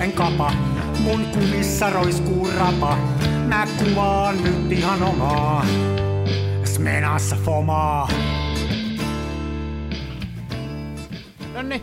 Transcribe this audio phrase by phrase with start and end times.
[0.00, 0.52] en kapa.
[1.04, 2.96] Mun kumissa roiskuu rapa.
[3.48, 5.66] Mä kuvaan nyt ihan omaa.
[6.64, 8.08] Smenassa fomaa.
[11.54, 11.82] Nonni,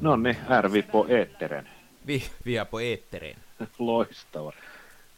[0.00, 1.68] No niin, R-Vippo Eetteren.
[2.06, 3.36] vi, via på eettereen.
[3.78, 4.52] Loistava.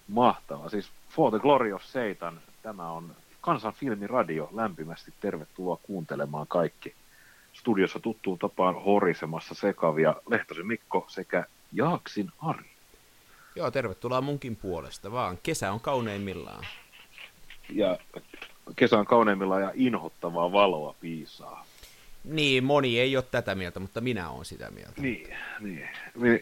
[0.09, 0.69] Mahtava.
[0.69, 2.41] Siis For the Glory of Satan.
[2.63, 4.49] Tämä on Kansan filmiradio.
[4.53, 6.95] Lämpimästi tervetuloa kuuntelemaan kaikki.
[7.53, 12.71] Studiossa tuttuun tapaan horisemassa sekavia Lehtosen Mikko sekä Jaaksin Ari.
[13.57, 15.39] Joo, tervetuloa munkin puolesta vaan.
[15.43, 16.67] Kesä on kauneimmillaan.
[17.73, 17.99] Ja
[18.77, 21.67] kesän kauneimmilla ja inhottavaa valoa piisaa.
[22.25, 25.01] Niin, moni ei ole tätä mieltä, mutta minä olen sitä mieltä.
[25.03, 25.89] Niin, niin.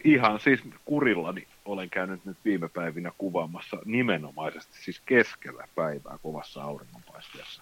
[0.03, 7.61] Ihan siis kurillani olen käynyt nyt viime päivinä kuvaamassa nimenomaisesti siis keskellä päivää kovassa auringonpaisteessa.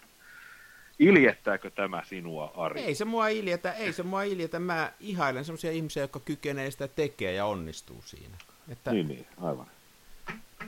[1.00, 2.82] Iljettääkö tämä sinua, Ari?
[2.82, 4.60] Ei se mua iljetä, ei se mua iljetä.
[4.60, 8.38] Mä ihailen semmoisia ihmisiä, jotka kykenee sitä tekee ja onnistuu siinä.
[8.70, 9.68] Että, Niin, niin, aivan.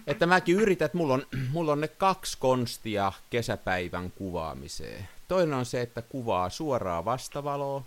[0.07, 5.07] että mäkin yritän, että mulla on, mulla on ne kaksi konstia kesäpäivän kuvaamiseen.
[5.27, 7.83] Toinen on se, että kuvaa suoraa vastavaloa.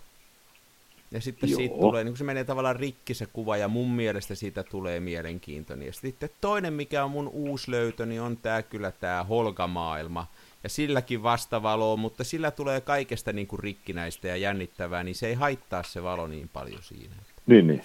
[1.10, 1.56] Ja sitten Joo.
[1.56, 5.00] siitä tulee, niin kun se menee tavallaan rikki se kuva, ja mun mielestä siitä tulee
[5.00, 5.86] mielenkiintoinen.
[5.86, 10.26] Ja sitten toinen, mikä on mun uusi löytö, niin on tää kyllä tää Holga-maailma.
[10.62, 15.34] Ja silläkin vastavaloa, mutta sillä tulee kaikesta niin kuin rikkinäistä ja jännittävää, niin se ei
[15.34, 17.14] haittaa se valo niin paljon siinä.
[17.46, 17.84] Niin, niin.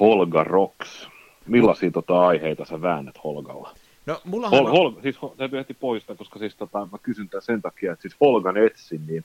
[0.00, 1.08] Holga Rocks.
[1.46, 3.74] Millaisia tota aiheita sä väännät Holgalla?
[4.06, 4.72] No, mullahan Hol, on...
[4.72, 8.16] Hol, siis täytyy heti poistaa, koska siis tota, mä kysyn tämän sen takia, että siis
[8.20, 9.24] Holgan etsin, niin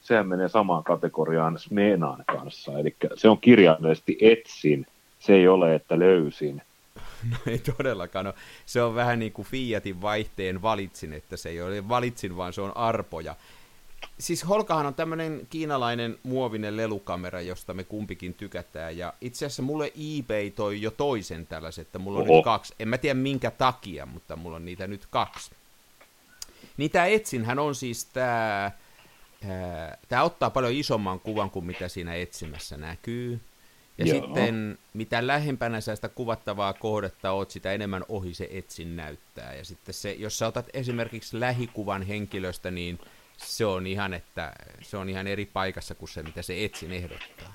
[0.00, 2.78] sehän menee samaan kategoriaan Smenaan kanssa.
[2.78, 4.86] Eli se on kirjaimellisesti etsin,
[5.18, 6.62] se ei ole, että löysin.
[7.30, 8.24] No ei todellakaan.
[8.24, 8.34] No,
[8.66, 12.60] se on vähän niin kuin Fiatin vaihteen valitsin, että se ei ole valitsin, vaan se
[12.60, 13.34] on arpoja.
[14.18, 18.98] Siis Holkahan on tämmöinen kiinalainen muovinen lelukamera, josta me kumpikin tykätään.
[18.98, 22.36] Ja itse asiassa mulle eBay toi jo toisen tällaisen, että mulla on Oho.
[22.36, 22.74] nyt kaksi.
[22.78, 25.50] En mä tiedä minkä takia, mutta mulla on niitä nyt kaksi.
[26.76, 28.70] Niin tämä etsinhän on siis tämä...
[30.08, 33.40] Tämä ottaa paljon isomman kuvan kuin mitä siinä etsimässä näkyy.
[34.00, 34.20] Ja Joo.
[34.26, 39.54] sitten mitä lähempänä sä sitä kuvattavaa kohdetta oot, sitä enemmän ohi se etsin näyttää.
[39.54, 42.98] Ja sitten se, jos sä otat esimerkiksi lähikuvan henkilöstä, niin
[43.36, 44.52] se on ihan, että,
[44.82, 47.54] se on ihan eri paikassa kuin se, mitä se etsin ehdottaa.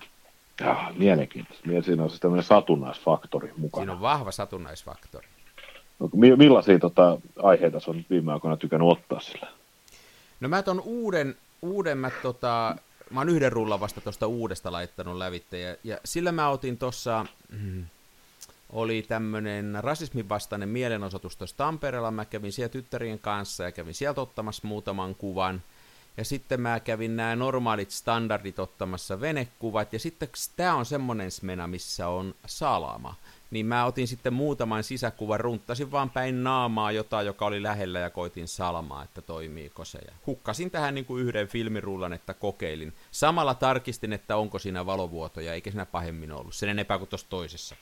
[0.60, 1.68] Ja, mielenkiintoista.
[1.68, 3.82] Mie- Siinä on siis tämmöinen satunnaisfaktori mukana.
[3.82, 5.28] Siinä on vahva satunnaisfaktori.
[6.00, 9.48] No, mi- millaisia tota, aiheita sä on viime aikoina tykännyt ottaa sillä?
[10.40, 12.76] No mä ton uuden, uuden mä, tota,
[13.16, 17.26] mä oon yhden rullan vasta tuosta uudesta laittanut lävitte, ja, ja sillä mä otin tuossa,
[17.50, 17.86] mm,
[18.70, 24.22] oli tämmönen rasismin vastainen mielenosoitus tuossa Tampereella, mä kävin siellä tyttärien kanssa ja kävin sieltä
[24.22, 25.62] ottamassa muutaman kuvan,
[26.18, 31.68] ja sitten mä kävin nämä normaalit standardit ottamassa venekuvat, ja sitten tämä on semmonen smena,
[31.68, 33.16] missä on salama.
[33.52, 38.10] Niin mä otin sitten muutaman sisäkuvan, runttasin vaan päin naamaa jotain, joka oli lähellä, ja
[38.10, 40.00] koitin salamaa, että toimiiko se.
[40.08, 42.94] Ja hukkasin tähän niin kuin yhden filmirullan, että kokeilin.
[43.12, 46.56] Samalla tarkistin, että onko siinä valovuotoja, eikä siinä pahemmin ollut.
[46.56, 47.76] Sen enempää kuin tuossa toisessa.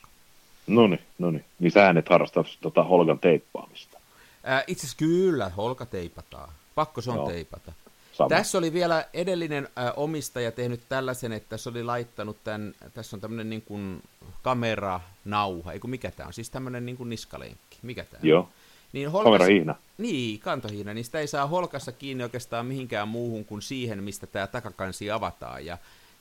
[0.67, 1.45] No niin, no niin.
[1.59, 3.99] Niin sä et harrasta tota Holgan teippaamista.
[4.43, 6.49] Ää, itse asiassa kyllä, holka teipataan.
[6.75, 7.27] Pakko se on Joo.
[7.27, 7.71] teipata.
[8.13, 8.29] Sama.
[8.29, 13.21] Tässä oli vielä edellinen äh, omistaja tehnyt tällaisen, että se oli laittanut tämän, tässä on
[13.21, 14.03] tämmöinen niin kuin
[14.43, 18.29] kameranauha, ei kun mikä tämä on, siis tämmöinen niin kuin niskalenkki, mikä tämä on?
[18.29, 18.49] Joo,
[18.93, 19.75] Niin kamerahiina.
[19.97, 24.47] Niin, kantohiina, niin sitä ei saa holkassa kiinni oikeastaan mihinkään muuhun kuin siihen, mistä tämä
[24.47, 25.77] takakansi avataan, ja,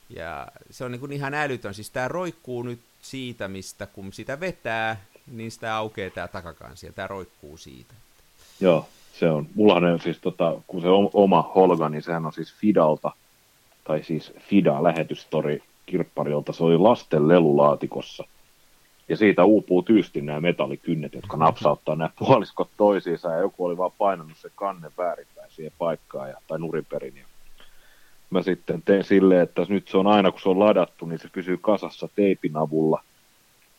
[0.09, 4.39] ja se on niin kuin ihan älytön, siis tämä roikkuu nyt siitä, mistä kun sitä
[4.39, 7.93] vetää, niin sitä aukeaa tämä takakansi, ja tämä roikkuu siitä.
[8.59, 9.47] Joo, se on.
[9.55, 13.11] Mullahan on siis, tota, kun se on oma Holga, niin sehän on siis Fidalta,
[13.83, 18.23] tai siis Fida lähetystori kirpparilta, se oli lasten lelulaatikossa.
[19.09, 23.91] Ja siitä uupuu tyysti nämä metallikynnet, jotka napsauttaa nämä puoliskot toisiinsa, ja joku oli vaan
[23.97, 27.17] painanut se kannen väärinpäin siihen paikkaan, ja, tai nurinperin.
[27.17, 27.25] Ja
[28.29, 31.29] mä sitten teen silleen, että nyt se on aina kun se on ladattu, niin se
[31.33, 33.03] pysyy kasassa teipin avulla.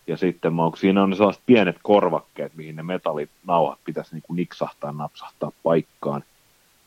[0.06, 4.92] Ja sitten mä, siinä on sellaiset pienet korvakkeet, mihin ne metallinauhat pitäisi niin kuin niksahtaa,
[4.92, 6.24] napsahtaa paikkaan.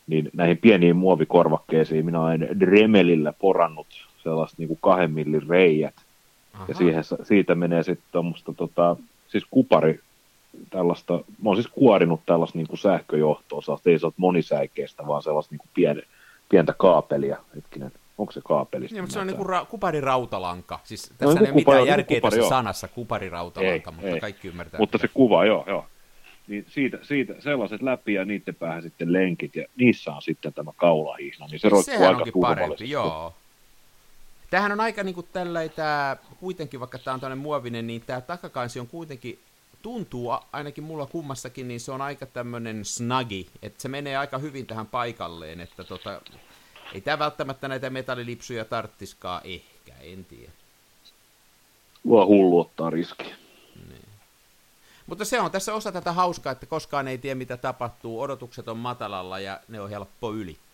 [0.07, 3.87] Niin näihin pieniin muovikorvakkeisiin minä olen Dremelillä porannut
[4.23, 5.95] sellaiset niin kuin kahden millin reijät.
[6.53, 6.65] Aha.
[6.67, 8.95] Ja siihen, siitä menee sitten tuommoista, tota,
[9.27, 9.99] siis kupari,
[10.69, 15.23] tällaista, mä oon siis kuorinut tällaista niin kuin sähköjohtoa, sellaista, ei se ole monisäikeistä, vaan
[15.23, 16.03] sellaista niin kuin pien,
[16.49, 18.85] pientä kaapelia, hetkinen, onko se kaapeli?
[18.85, 20.79] Niin, mutta se on niinku ra- kuparirautalanka.
[20.83, 22.49] Siis No, tässä joku ei ole mitään joku järkeä kupari, tässä joo.
[22.49, 24.19] sanassa kuparirautalanka, Ei, mutta ei.
[24.19, 24.79] kaikki ymmärtää.
[24.79, 25.85] Mutta se kuva, joo, joo.
[26.47, 30.71] Niin siitä, siitä sellaiset läpi ja niiden päähän sitten lenkit ja niissä on sitten tämä
[30.75, 33.33] kaulahihna, niin se roikkuu Sehän aika parempi, joo.
[34.49, 38.21] Tämähän on aika niin kuin tällä, tämä, kuitenkin vaikka tämä on tämmöinen muovinen, niin tämä
[38.21, 39.39] takakansi on kuitenkin,
[39.81, 44.65] tuntuu ainakin mulla kummassakin, niin se on aika tämmöinen snagi, että se menee aika hyvin
[44.65, 46.21] tähän paikalleen, että tota,
[46.93, 50.51] ei tämä välttämättä näitä metallilipsuja tarttiskaan ehkä, en tiedä.
[52.07, 53.33] Voi hullu ottaa riski.
[53.89, 54.05] Niin.
[55.07, 58.77] Mutta se on tässä osa tätä hauskaa, että koskaan ei tiedä mitä tapahtuu, odotukset on
[58.77, 60.66] matalalla ja ne on helppo ylittää.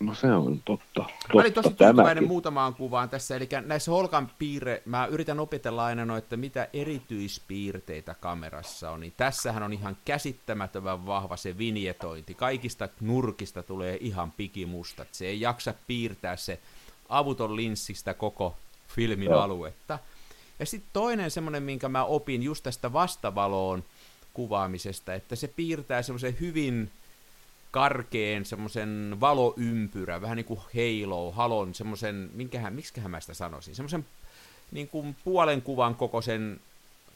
[0.00, 0.86] No se on totta.
[0.94, 5.84] totta mä olin tosi tyytyväinen muutamaan kuvaan tässä, eli näissä Holkan piirre, mä yritän opetella
[5.84, 12.34] aina no, että mitä erityispiirteitä kamerassa on, niin tässähän on ihan käsittämättömän vahva se vinjetointi.
[12.34, 15.08] Kaikista nurkista tulee ihan pikimustat.
[15.12, 16.60] Se ei jaksa piirtää se
[17.08, 18.56] avuton linssistä koko
[18.88, 19.40] filmin Joo.
[19.40, 19.98] aluetta.
[20.58, 23.84] Ja sitten toinen semmoinen, minkä mä opin just tästä vastavaloon
[24.34, 26.90] kuvaamisesta, että se piirtää semmoisen hyvin
[27.76, 34.06] karkeen semmoisen valoympyrä, vähän niin kuin Halo, Halon, semmoisen, minkähän, miksiköhän mä sitä sanoisin, semmoisen
[34.72, 36.60] niin kuin puolen kuvan kokoisen,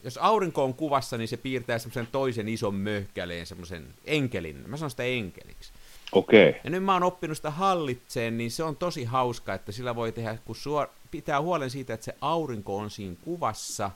[0.05, 4.91] jos aurinko on kuvassa, niin se piirtää semmoisen toisen ison möhkäleen, semmoisen enkelin, mä sanon
[4.91, 5.73] sitä enkeliksi.
[6.12, 6.49] Okei.
[6.49, 6.61] Okay.
[6.65, 10.13] Ja nyt mä oon oppinut sitä hallitseen, niin se on tosi hauska, että sillä voi
[10.13, 13.91] tehdä, kun suor, pitää huolen siitä, että se aurinko on siinä kuvassa,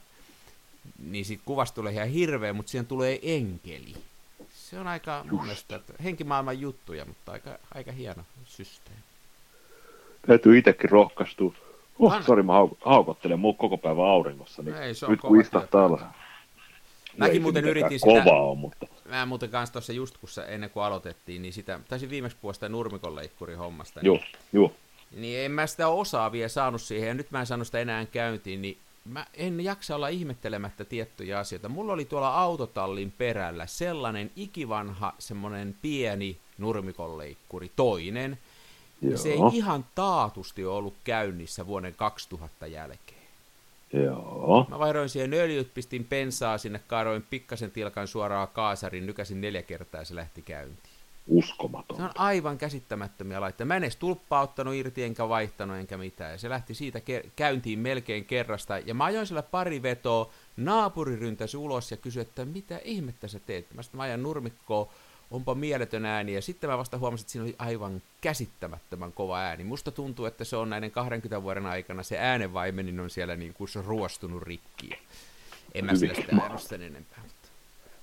[0.98, 3.94] niin siitä kuvasta tulee ihan hirveä, mutta siihen tulee enkeli.
[4.74, 9.00] Se on aika mun mielestä, henkimaailman juttuja, mutta aika, aika hieno systeemi.
[10.26, 11.54] Täytyy itsekin rohkaistua.
[11.98, 12.24] Oh, An...
[12.24, 15.84] sori, mä hauk- haukottelen muu koko päivän auringossa, niin Ei, se on nyt kun istahtaa
[15.84, 16.00] alas.
[17.16, 18.24] Mäkin muuten yritin sitä.
[18.24, 18.86] Kovaa on, mutta...
[19.08, 22.68] Mä muuten kanssa tuossa just kun ennen kuin aloitettiin, niin sitä, taisin viimeksi puhua sitä
[22.68, 24.00] nurmikonleikkuri hommasta.
[24.02, 24.72] Joo, niin, joo.
[25.16, 28.06] Niin en mä sitä osaa vielä saanut siihen, ja nyt mä en saanut sitä enää
[28.06, 31.68] käyntiin, niin mä en jaksa olla ihmettelemättä tiettyjä asioita.
[31.68, 38.38] Mulla oli tuolla autotallin perällä sellainen ikivanha, semmoinen pieni nurmikonleikkuri, toinen.
[39.02, 39.16] Joo.
[39.16, 43.24] Se ei ihan taatusti ollut käynnissä vuoden 2000 jälkeen.
[43.92, 44.66] Joo.
[44.68, 50.00] Mä vaihdoin siihen öljyt, pistin pensaa sinne, kaaroin pikkasen tilkan suoraan kaasarin, nykäsin neljä kertaa
[50.00, 50.93] ja se lähti käyntiin.
[51.26, 51.96] Uskomaton.
[51.96, 53.68] Se on aivan käsittämättömiä laitteita.
[53.68, 56.32] Mä en edes tulppaa ottanut irti, enkä vaihtanut, enkä mitään.
[56.32, 58.78] Ja se lähti siitä ke- käyntiin melkein kerrasta.
[58.78, 63.40] Ja mä ajoin sillä pari vetoa, naapuri ryntäsi ulos ja kysyi, että mitä ihmettä sä
[63.40, 63.74] teet?
[63.74, 64.88] Mä sitten mä ajan nurmikkoon,
[65.30, 66.34] onpa mieletön ääni.
[66.34, 69.64] Ja sitten mä vasta huomasin, että siinä oli aivan käsittämättömän kova ääni.
[69.64, 73.68] Musta tuntuu, että se on näiden 20 vuoden aikana, se äänenvaimenin on siellä niin kuin
[73.68, 74.90] se ruostunut rikki.
[75.74, 77.24] En mä sillä sitä sen enempää.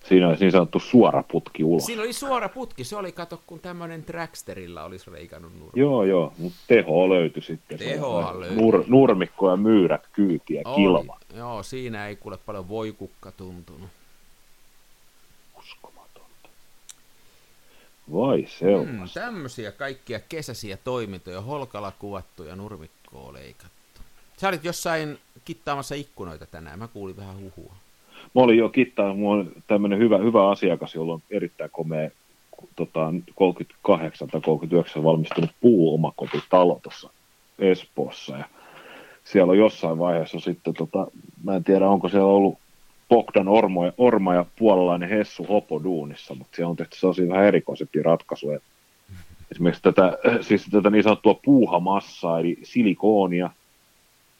[0.07, 1.85] Siinä oli niin sanottu suora putki ulos.
[1.85, 5.81] Siinä oli suora putki, se oli, kato, kun tämmöinen Dragsterilla olisi reikannut nurmi.
[5.81, 7.77] Joo, joo, mutta teho löytyi sitten.
[7.77, 8.57] Teho löytyi.
[8.57, 11.17] Nur, nurmikko ja myyrät kyytiä kilma.
[11.35, 13.89] Joo, siinä ei kuule paljon voikukka tuntunut.
[15.59, 16.49] Uskomatonta.
[18.13, 19.19] Vai sellaista.
[19.19, 24.01] Hmm, tämmöisiä kaikkia kesäisiä toimintoja, holkalla kuvattuja nurmikkoa leikattu.
[24.37, 27.73] Sä olit jossain kittaamassa ikkunoita tänään, mä kuulin vähän huhua
[28.35, 32.09] mä olin jo kittaa, mulla on tämmöinen hyvä, hyvä asiakas, jolla on erittäin komea
[32.75, 37.09] tota, 38 tai 39 valmistunut puuomakotitalo tuossa
[37.59, 38.37] Espoossa.
[38.37, 38.45] Ja
[39.23, 41.07] siellä on jossain vaiheessa sitten, tota,
[41.43, 42.57] mä en tiedä onko siellä ollut
[43.09, 48.03] Bogdan Ormo ja, Orma ja puolalainen Hessu Hopoduunissa, mutta siellä on tehty sellaisia vähän erikoisempia
[48.03, 48.59] ratkaisuja.
[49.51, 53.49] Esimerkiksi tätä, siis tätä niin sanottua puuhamassaa, eli silikoonia,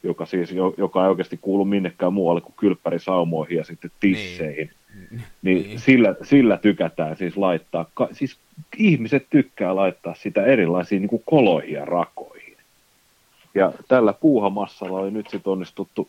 [0.03, 4.71] joka, siis, joka ei oikeasti kuulu minnekään muualle kuin kylppärisaumoihin ja sitten tisseihin.
[5.11, 5.79] Niin, niin, niin.
[5.79, 8.37] Sillä, sillä tykätään siis laittaa, siis
[8.77, 12.57] ihmiset tykkää laittaa sitä erilaisiin niin kuin koloihin ja rakoihin.
[13.55, 16.07] Ja tällä puuhamassalla oli nyt sitten onnistuttu,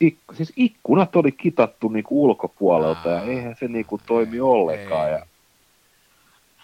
[0.00, 5.10] ik, siis ikkunat oli kitattu niin kuin ulkopuolelta ja eihän se niin kuin toimi ollenkaan.
[5.10, 5.26] Ja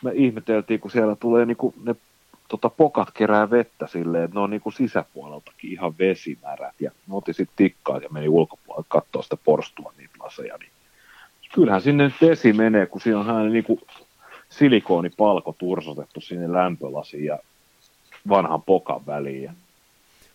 [0.04, 1.94] me ihmeteltiin, kun siellä tulee niin kuin ne
[2.50, 6.74] tota, pokat kerää vettä silleen, että ne on niinku sisäpuoleltakin ihan vesimärät.
[6.80, 10.56] Ja ne otin sitten tikkaa ja meni ulkopuolelle katsoa sitä porstua niitä laseja.
[10.56, 10.70] Niin
[11.54, 13.80] kyllähän sinne vesi menee, kun siinä on hän niinku
[14.48, 17.38] silikoonipalko tursotettu sinne lämpölasiin ja
[18.28, 19.42] vanhan pokan väliin.
[19.42, 19.52] Ja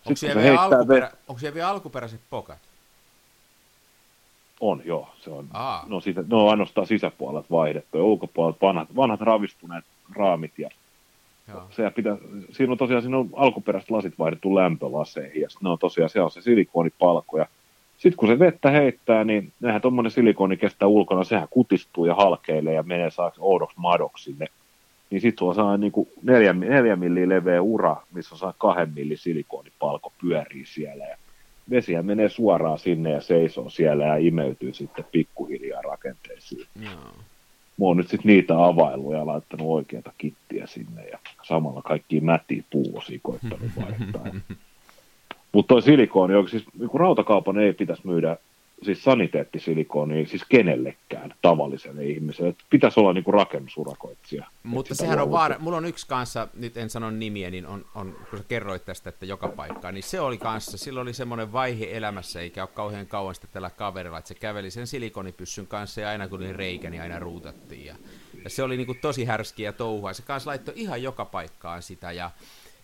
[0.05, 1.17] onko, siellä vielä alkuperä, ve...
[1.27, 2.57] onko siellä vielä alkuperäiset pokat?
[4.59, 5.09] On, joo.
[5.19, 5.49] Se on,
[5.87, 10.69] no, siitä, ne on ainoastaan sisäpuolet vaihdettu ja ulkopuolet vanhat, vanhat ravistuneet raamit ja
[11.69, 12.17] se pitää,
[12.51, 16.31] siinä on tosiaan siinä on alkuperäiset lasit vaihdettu lämpölaseihin ja ne on tosiaan se on
[16.31, 17.47] se silikoonipalko ja
[17.97, 22.73] sitten kun se vettä heittää, niin nehän tuommoinen silikooni kestää ulkona, sehän kutistuu ja halkeilee
[22.73, 24.47] ja menee saaksi oudoksi madoksi sinne.
[25.09, 29.17] Niin sitten sulla saa niinku neljä, neljä milliä leveä ura, missä on saa kahden millin
[29.17, 31.05] silikoonipalko pyörii siellä.
[31.05, 31.17] Ja
[31.69, 36.65] vesiä menee suoraan sinne ja seisoo siellä ja imeytyy sitten pikkuhiljaa rakenteisiin.
[36.81, 36.91] Joo
[37.77, 42.63] mä oon nyt sitten niitä availuja ja laittanut oikeata kittiä sinne ja samalla kaikki mätiä
[42.69, 44.33] puuosia koittanut vaihtaa.
[45.51, 48.37] Mutta toi silikooni, siis niin rautakaupan ei pitäisi myydä
[48.83, 52.49] siis saniteettisilikooni siis kenellekään tavalliselle ihmiselle.
[52.49, 54.47] Että pitäisi olla niinku rakennusurakoitsija.
[54.63, 55.59] Mutta sehän on vaara.
[55.59, 59.09] Mulla on yksi kanssa, nyt en sano nimiä, niin on, on, kun sä kerroit tästä,
[59.09, 63.07] että joka paikka, niin se oli kanssa, silloin oli semmoinen vaihe elämässä, eikä ole kauhean
[63.07, 66.89] kauan sitten tällä kaverilla, että se käveli sen silikonipyssyn kanssa ja aina kun oli reikä,
[66.89, 67.85] niin aina ruutattiin.
[67.85, 67.95] Ja,
[68.43, 70.13] ja se oli niinku tosi härskiä touhua.
[70.13, 72.31] Se kanssa laittoi ihan joka paikkaan sitä ja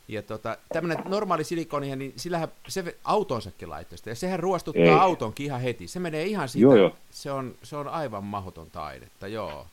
[0.07, 4.89] ja tota, tämmöinen normaali silikoni, niin sillähän se autonsakin laittoi sitä, ja sehän ruostuttaa Ei.
[4.89, 5.87] autonkin ihan heti.
[5.87, 6.95] Se menee ihan siitä, joo, joo.
[7.11, 9.67] Se, on, se on aivan mahdoton taidetta, joo.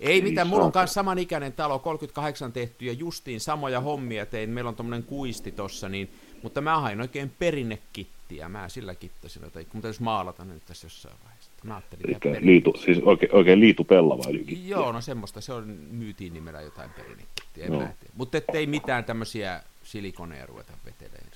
[0.00, 4.68] Ei mitään, mulla on myös samanikäinen talo, 38 tehty ja justiin samoja hommia tein, meillä
[4.68, 6.12] on tommonen kuisti tossa, niin,
[6.42, 11.14] mutta mä hain oikein perinnekittiä, mä sillä kittasin, että kun täytyisi maalata nyt tässä jossain
[11.24, 11.37] vaiheessa.
[11.64, 14.22] Mä ajattelin Eli liitu, siis oikein, oikein liitu pellava
[14.66, 17.88] Joo, no semmoista, se on, myytiin nimellä jotain perinnekittiä, en no.
[18.14, 21.28] Mutta ettei mitään tämmöisiä silikoneja ruveta veteleen.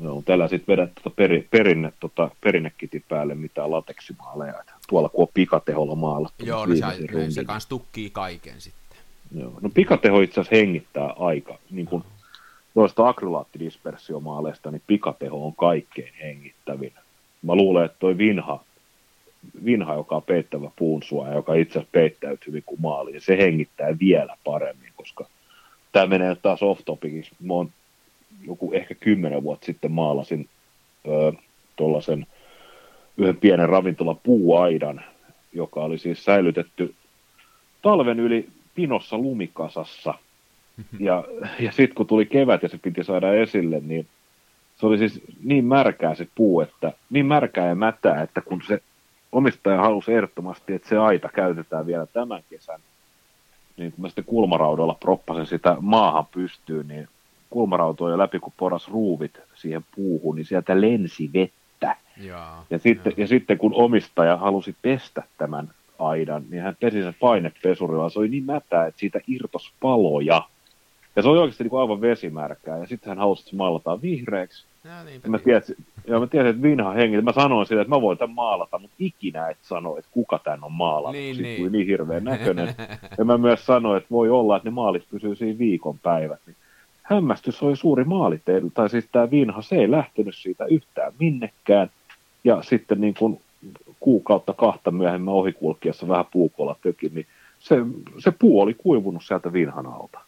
[0.00, 4.64] No, tällä sitten vedät tota peri, perinne, tota, perinnekitin päälle mitään lateksimaaleja.
[4.88, 6.44] Tuolla kun on pikateholla maalattu.
[6.44, 8.98] Joo, no se, se kanssa tukkii kaiken sitten.
[9.38, 12.04] Joo, no pikateho itse asiassa hengittää aika, niin kuin
[12.74, 16.92] noista akrylaattidispersiomaaleista, niin pikateho on kaikkein hengittävin.
[17.42, 18.64] Mä luulen, että toi vinha,
[19.64, 23.98] vinha joka on peittävä puunsuoja, joka itse asiassa peittäytyy hyvin kuin maali, ja se hengittää
[24.00, 25.26] vielä paremmin, koska
[25.92, 27.34] tämä menee taas off-topiciksi.
[27.40, 27.70] Mä oon
[28.46, 30.48] joku ehkä kymmenen vuotta sitten maalasin
[31.76, 32.26] tuollaisen
[33.16, 35.04] yhden pienen ravintola puuaidan,
[35.52, 36.94] joka oli siis säilytetty
[37.82, 40.14] talven yli pinossa lumikasassa.
[40.76, 41.04] Mhm.
[41.04, 41.24] Ja,
[41.60, 44.06] ja sitten kun tuli kevät ja se piti saada esille, niin
[44.76, 48.82] se oli siis niin märkää se puu, että niin märkää ja mätää, että kun se
[49.32, 52.80] omistaja halusi ehdottomasti, että se aita käytetään vielä tämän kesän,
[53.76, 57.08] niin kun mä sitten kulmaraudoilla proppasin sitä maahan pystyyn, niin
[57.50, 61.96] kulmarautoja läpi, kun poras ruuvit siihen puuhun, niin sieltä lensi vettä.
[62.16, 67.16] Jaa, ja, sitten, ja sitten kun omistaja halusi pestä tämän aidan, niin hän pesi sen
[67.20, 68.08] painepesurilla.
[68.08, 70.42] Se oli niin mätää, että siitä irtos paloja.
[71.16, 72.78] Ja se oli oikeasti niin kuin aivan vesimärkää.
[72.78, 74.66] Ja sitten hän halusi, että se maalataan vihreäksi.
[74.84, 74.90] Ja,
[75.24, 77.20] ja mä, tiesin, ja mä tiesin, että vinha hengi.
[77.20, 80.64] Mä sanoin sille, että mä voin tämän maalata, mutta ikinä et sano, että kuka tämän
[80.64, 81.12] on maalannut.
[81.12, 81.72] Niin, Siitä niin.
[81.72, 82.74] niin hirveän näköinen.
[83.18, 86.40] ja mä myös sanoin, että voi olla, että ne maalit pysyy siinä viikon päivät.
[86.46, 86.56] Niin
[87.02, 91.90] hämmästys oli suuri maaliteilla, tai siis tämä Vinha, se ei lähtenyt siitä yhtään minnekään.
[92.44, 93.40] Ja sitten niin kuin
[94.00, 97.26] kuukautta kahta myöhemmin ohikulkiessa vähän puukolla töki, niin
[97.58, 97.76] se,
[98.18, 100.20] se puu oli kuivunut sieltä Vinhan alta.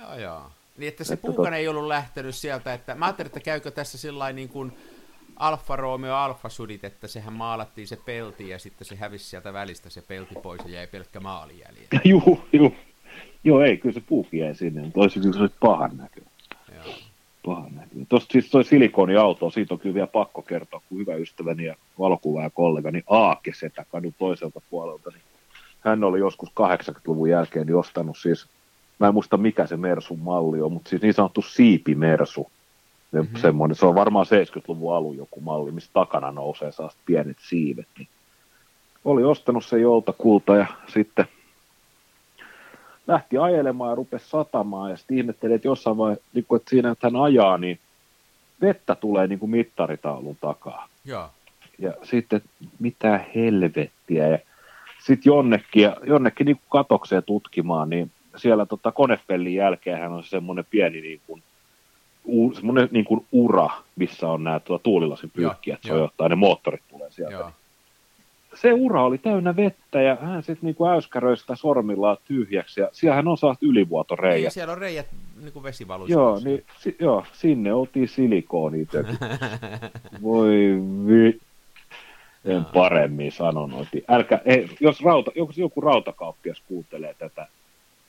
[0.00, 0.42] Joo, joo.
[0.78, 1.54] Niin, että se että puukan tot...
[1.54, 4.72] ei ollut lähtenyt sieltä, että mä ajattelin, että käykö tässä sillä niin kuin
[5.36, 9.90] Alfa Romeo Alfa Sudit, että sehän maalattiin se pelti ja sitten se hävisi sieltä välistä
[9.90, 12.00] se pelti pois ja jäi pelkkä maali jäljellä.
[12.10, 12.74] Juu, juu.
[13.44, 16.32] Joo, ei, kyllä se puukin jäi sinne, mutta olisi kyllä se pahan näköinen.
[17.46, 18.06] Pahan näköinen.
[18.06, 22.50] Tuosta siis toi silikoniauto, siitä on kyllä vielä pakko kertoa, kun hyvä ystäväni ja valokuvaaja
[22.50, 25.22] kollegani Aake Setä kadun toiselta puolelta, niin
[25.80, 28.46] hän oli joskus 80-luvun jälkeen niin ostanut siis,
[28.98, 32.50] mä en muista mikä se Mersun malli on, mutta siis niin sanottu siipimersu.
[33.12, 33.36] Mm-hmm.
[33.36, 37.88] Semmoinen, se on varmaan 70-luvun alun joku malli, missä takana nousee saa pienet siivet.
[37.98, 38.08] Niin
[39.04, 41.26] oli ostanut se joltakulta ja sitten
[43.06, 47.06] lähti ajelemaan ja rupesi satamaan ja sitten ihmetteli, että jossain vaiheessa, niin että siinä että
[47.06, 47.78] hän ajaa, niin
[48.60, 50.88] vettä tulee niin kuin mittaritaulun takaa.
[51.04, 51.30] Ja,
[51.78, 52.42] ja sitten
[52.78, 54.38] mitä helvettiä ja
[55.06, 60.24] sitten jonnekin, ja jonnekin niin kuin katokseen tutkimaan, niin siellä tota konepellin jälkeen hän on
[60.24, 61.42] semmoinen pieni niin kuin,
[62.24, 66.34] u, semmoinen niin kuin ura, missä on nämä tuota, tuulilasin pyyhkiä, että se on ne
[66.36, 67.34] moottorit tulee sieltä.
[67.34, 67.52] Joo
[68.56, 73.28] se ura oli täynnä vettä ja hän sitten niinku äyskäröi sitä sormillaan tyhjäksi ja siellähän
[73.28, 74.42] on saat ylivuotoreijät.
[74.42, 75.06] Niin, siellä on reijät
[75.42, 76.12] niinku vesivaluissa.
[76.12, 78.86] Joo, niin, si, joo, sinne oltiin silikooni
[80.22, 81.40] Voi vi...
[82.44, 83.88] En paremmin sanonut.
[84.08, 87.46] Älkää, ei, jos, rauta, jos joku rautakauppias kuuntelee tätä,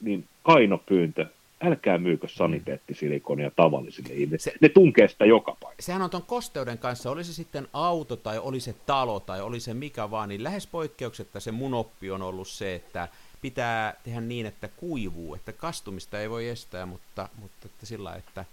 [0.02, 1.26] niin kainopyyntö,
[1.62, 4.40] älkää myykö saniteettisilikonia tavallisille ihmisille.
[4.40, 5.86] Se, ne tunkee sitä joka paikassa.
[5.86, 9.60] Sehän on tuon kosteuden kanssa, oli se sitten auto tai oli se talo tai oli
[9.60, 13.08] se mikä vaan, niin lähes poikkeuksetta se mun oppi on ollut se, että
[13.42, 18.46] pitää tehdä niin, että kuivuu, että kastumista ei voi estää, mutta, mutta että sillä että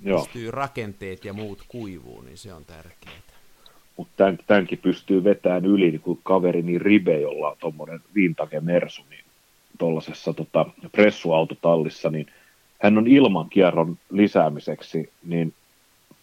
[0.00, 0.20] Joo.
[0.20, 3.28] pystyy rakenteet ja muut kuivuu, niin se on tärkeää.
[3.96, 9.02] Mutta tämän, tämänkin pystyy vetämään yli, niin kuin kaverini Ribe, jolla on tuommoinen vintage Mersu,
[9.10, 9.24] niin
[9.78, 12.26] tuollaisessa tota, pressuautotallissa, niin
[12.82, 15.54] hän on ilmankierron lisäämiseksi niin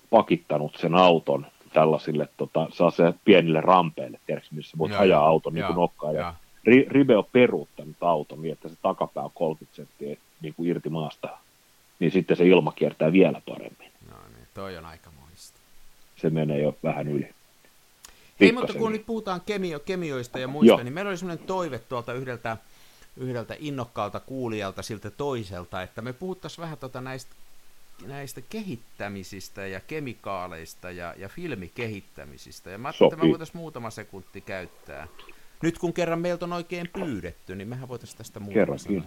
[0.09, 5.65] pakittanut sen auton tällaisille tota, se pienille rampeille, tiedätkö, missä voit ja, ajaa auton niin
[5.65, 6.15] kuin nokkaan.
[6.15, 6.33] Ja, ja
[6.89, 11.29] Ribe on peruuttanut auton niin, että se takapää on 30 senttiä niin kuin irti maasta,
[11.99, 13.91] niin sitten se ilma kiertää vielä paremmin.
[14.09, 15.09] No niin, toi on aika
[16.15, 17.29] se menee jo vähän yli.
[18.39, 20.83] Hei, mutta kun nyt puhutaan kemio, kemioista ja muista, Joo.
[20.83, 22.57] niin meillä oli sellainen toive tuolta yhdeltä,
[23.17, 27.35] yhdeltä innokkaalta kuulijalta siltä toiselta, että me puhuttaisiin vähän tuota näistä,
[28.05, 32.69] näistä kehittämisistä ja kemikaaleista ja, ja filmikehittämisistä.
[32.69, 35.07] Ja mä ajattelin, että me voitaisiin muutama sekunti käyttää.
[35.61, 39.01] Nyt kun kerran meiltä on oikein pyydetty, niin mehän voitaisiin tästä muutama sanoa.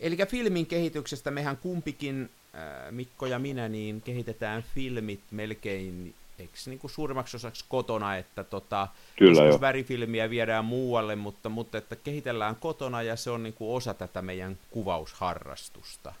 [0.00, 6.78] Eli filmin kehityksestä mehän kumpikin, äh, Mikko ja minä, niin kehitetään filmit melkein eikö niin
[6.78, 9.60] kuin suurimmaksi osaksi kotona, että tota, Kyllä jo.
[9.60, 14.22] värifilmiä viedään muualle, mutta, mutta että kehitellään kotona ja se on niin kuin osa tätä
[14.22, 16.14] meidän kuvausharrastusta.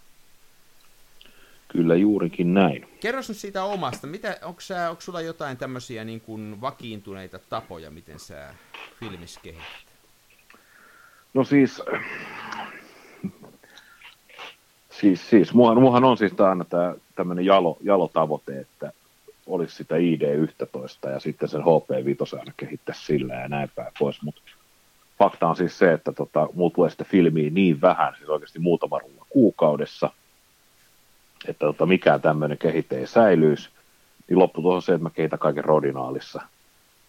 [1.68, 2.88] Kyllä juurikin näin.
[3.00, 4.06] Kerro nyt siitä omasta.
[4.06, 8.54] Mitä, onko, sä, onko sulla jotain tämmöisiä niin kuin vakiintuneita tapoja, miten sä
[9.00, 9.88] filmissä kehität?
[11.34, 11.82] No siis,
[14.90, 18.92] siis, siis muahan, muahan on siis aina tämä tämmöinen jalo, jalotavoite, että
[19.48, 24.40] olisi sitä ID11 ja sitten sen HP5 aina kehittäisi sillä ja näin päin pois, mutta
[25.18, 28.98] fakta on siis se, että tota, mulla tulee sitä filmiä niin vähän, siis oikeasti muutama
[28.98, 30.10] rulla kuukaudessa,
[31.48, 33.68] että tota, mikään tämmöinen kehite ei säilyisi,
[34.28, 36.42] niin lopputulos on se, että mä kehitän kaiken rodinaalissa.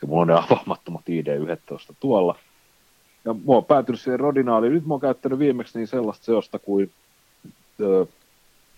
[0.02, 2.36] Ja mulla on ne avaamattomat ID11 tuolla.
[3.26, 4.74] Ja mä oon päätynyt siihen rodinaaliin.
[4.74, 6.92] Nyt mä oon käyttänyt viimeksi niin sellaista seosta kuin
[7.82, 8.06] ö,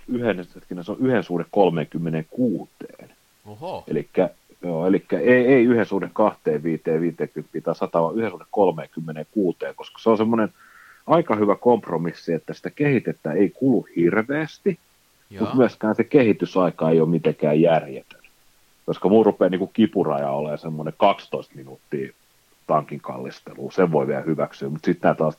[0.08, 2.72] yhden, hetkinen, se on yhden suhde 36.
[3.46, 3.84] Oho.
[3.88, 4.30] Elikkä,
[4.62, 9.58] joo, eli ei, ei yhden suhde kahteen, viiteen, viitekymmentä tai sata, vaan yhden suhde 36,
[9.76, 10.50] koska se on semmoinen
[11.08, 14.80] aika hyvä kompromissi, että sitä kehitettä ei kulu hirveästi,
[15.30, 15.40] Joo.
[15.40, 18.22] mutta myöskään se kehitysaika ei ole mitenkään järjetön.
[18.86, 22.14] Koska mun rupeaa niin kuin kipuraja olemaan semmoinen 12 minuuttia
[22.68, 25.38] tankin kallistelu, sen voi vielä hyväksyä, mutta sitten taas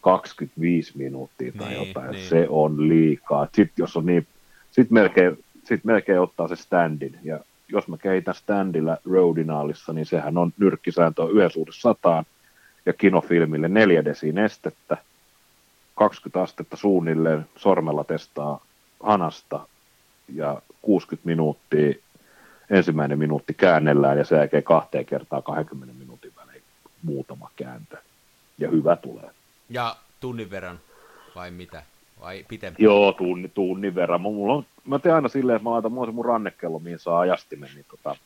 [0.00, 2.28] 25 minuuttia tai niin, jotain, niin.
[2.28, 3.48] se on liikaa.
[3.52, 4.26] Sitten jos on niin,
[4.70, 7.18] sitten melkein sitten melkein ottaa se standin.
[7.22, 12.24] Ja jos mä kehitän standilla Rodinaalissa, niin sehän on nyrkkisääntö on yhden suhde sataan
[12.86, 14.96] ja kinofilmille neljä desi nestettä,
[15.94, 18.64] 20 astetta suunnilleen, sormella testaa
[19.00, 19.66] hanasta
[20.34, 21.94] ja 60 minuuttia,
[22.70, 26.62] ensimmäinen minuutti käännellään ja sen jälkeen kahteen kertaa 20 minuutin välein
[27.02, 27.96] muutama kääntö.
[28.58, 29.30] Ja hyvä tulee.
[29.68, 30.80] Ja tunnin verran
[31.34, 31.82] vai mitä?
[32.24, 32.82] Vai pitempi?
[32.82, 34.20] Joo, tunni, tunnin verran.
[34.20, 37.70] Mulla on, mä teen aina silleen, että mä laitan mulla mun rannekello, mihin saa ajastimen,
[37.74, 38.16] niin tota,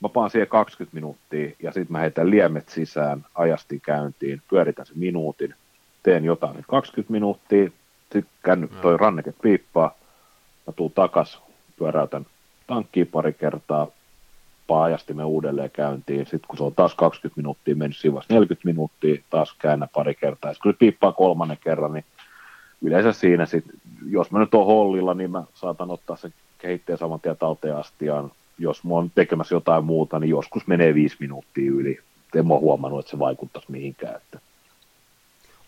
[0.00, 4.98] mä paan siihen 20 minuuttia ja sitten mä heitän liemet sisään, ajasti käyntiin, pyöritän sen
[4.98, 5.54] minuutin,
[6.02, 7.70] teen jotain 20 minuuttia,
[8.12, 8.96] sitten känny, toi no.
[8.96, 9.94] ranneke piippaa,
[10.66, 11.42] mä tuun takas,
[11.78, 12.26] pyöräytän
[12.66, 13.86] tankkiin pari kertaa,
[14.66, 16.26] paajastimen uudelleen käyntiin.
[16.26, 20.52] Sitten kun se on taas 20 minuuttia mennyt, siinä 40 minuuttia, taas käännä pari kertaa.
[20.52, 22.04] Sitten kun se piippaa kolmannen kerran, niin
[22.82, 23.64] yleensä siinä sit,
[24.10, 28.32] jos mä nyt oon hollilla, niin mä saatan ottaa sen kehitteen saman tien talteen astiaan.
[28.58, 32.00] Jos mä oon tekemässä jotain muuta, niin joskus menee viisi minuuttia yli.
[32.34, 34.16] En mä huomannut, että se vaikuttaisi mihinkään.
[34.16, 34.40] Että.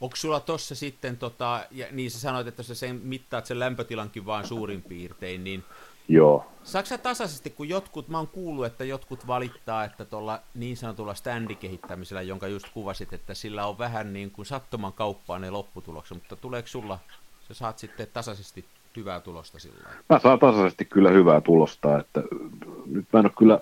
[0.00, 4.26] Onko sulla tuossa sitten, tota, ja niin sä sanoit, että sä sen mittaat sen lämpötilankin
[4.26, 5.64] vaan suurin piirtein, niin
[6.10, 6.44] Joo.
[6.64, 12.22] Saatko tasaisesti, kun jotkut, mä oon kuullut, että jotkut valittaa, että tuolla niin sanotulla standikehittämisellä,
[12.22, 16.68] jonka just kuvasit, että sillä on vähän niin kuin sattuman kauppaa ne lopputulokset, mutta tuleeko
[16.68, 16.98] sulla,
[17.48, 18.64] sä saat sitten tasaisesti
[18.96, 22.22] hyvää tulosta sillä Mä saan tasaisesti kyllä hyvää tulosta, että
[22.86, 23.60] nyt mä en ole kyllä,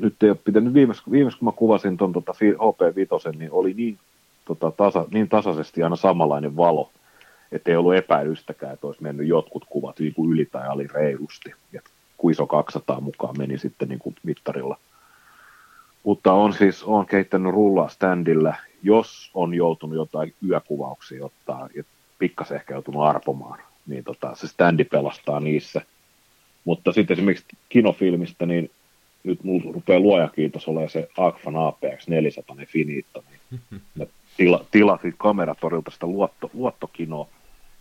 [0.00, 3.98] nyt ei ole pitänyt, viimeis, viimeis kun mä kuvasin tuon tota HP5, niin oli niin,
[4.44, 6.90] tota, tasa, niin tasaisesti aina samanlainen valo,
[7.52, 11.54] että ei ollut epäilystäkään, että olisi mennyt jotkut kuvat niin kuin yli tai ali reilusti.
[11.72, 11.80] Ja
[12.30, 14.78] iso 200 mukaan meni sitten niin kuin mittarilla.
[16.02, 21.84] Mutta on siis, on kehittänyt rullaa standilla, jos on joutunut jotain yökuvauksia ottaa, ja
[22.18, 25.82] pikkasen ehkä joutunut arpomaan, niin tota, se standi pelastaa niissä.
[26.64, 28.70] Mutta sitten esimerkiksi kinofilmistä, niin
[29.24, 33.70] nyt mulla rupeaa luoja kiitos olemaan se Agfan APX 400 Finito, niin
[34.36, 37.28] tila, tilasin kameratorilta sitä luotto, luottokinoa,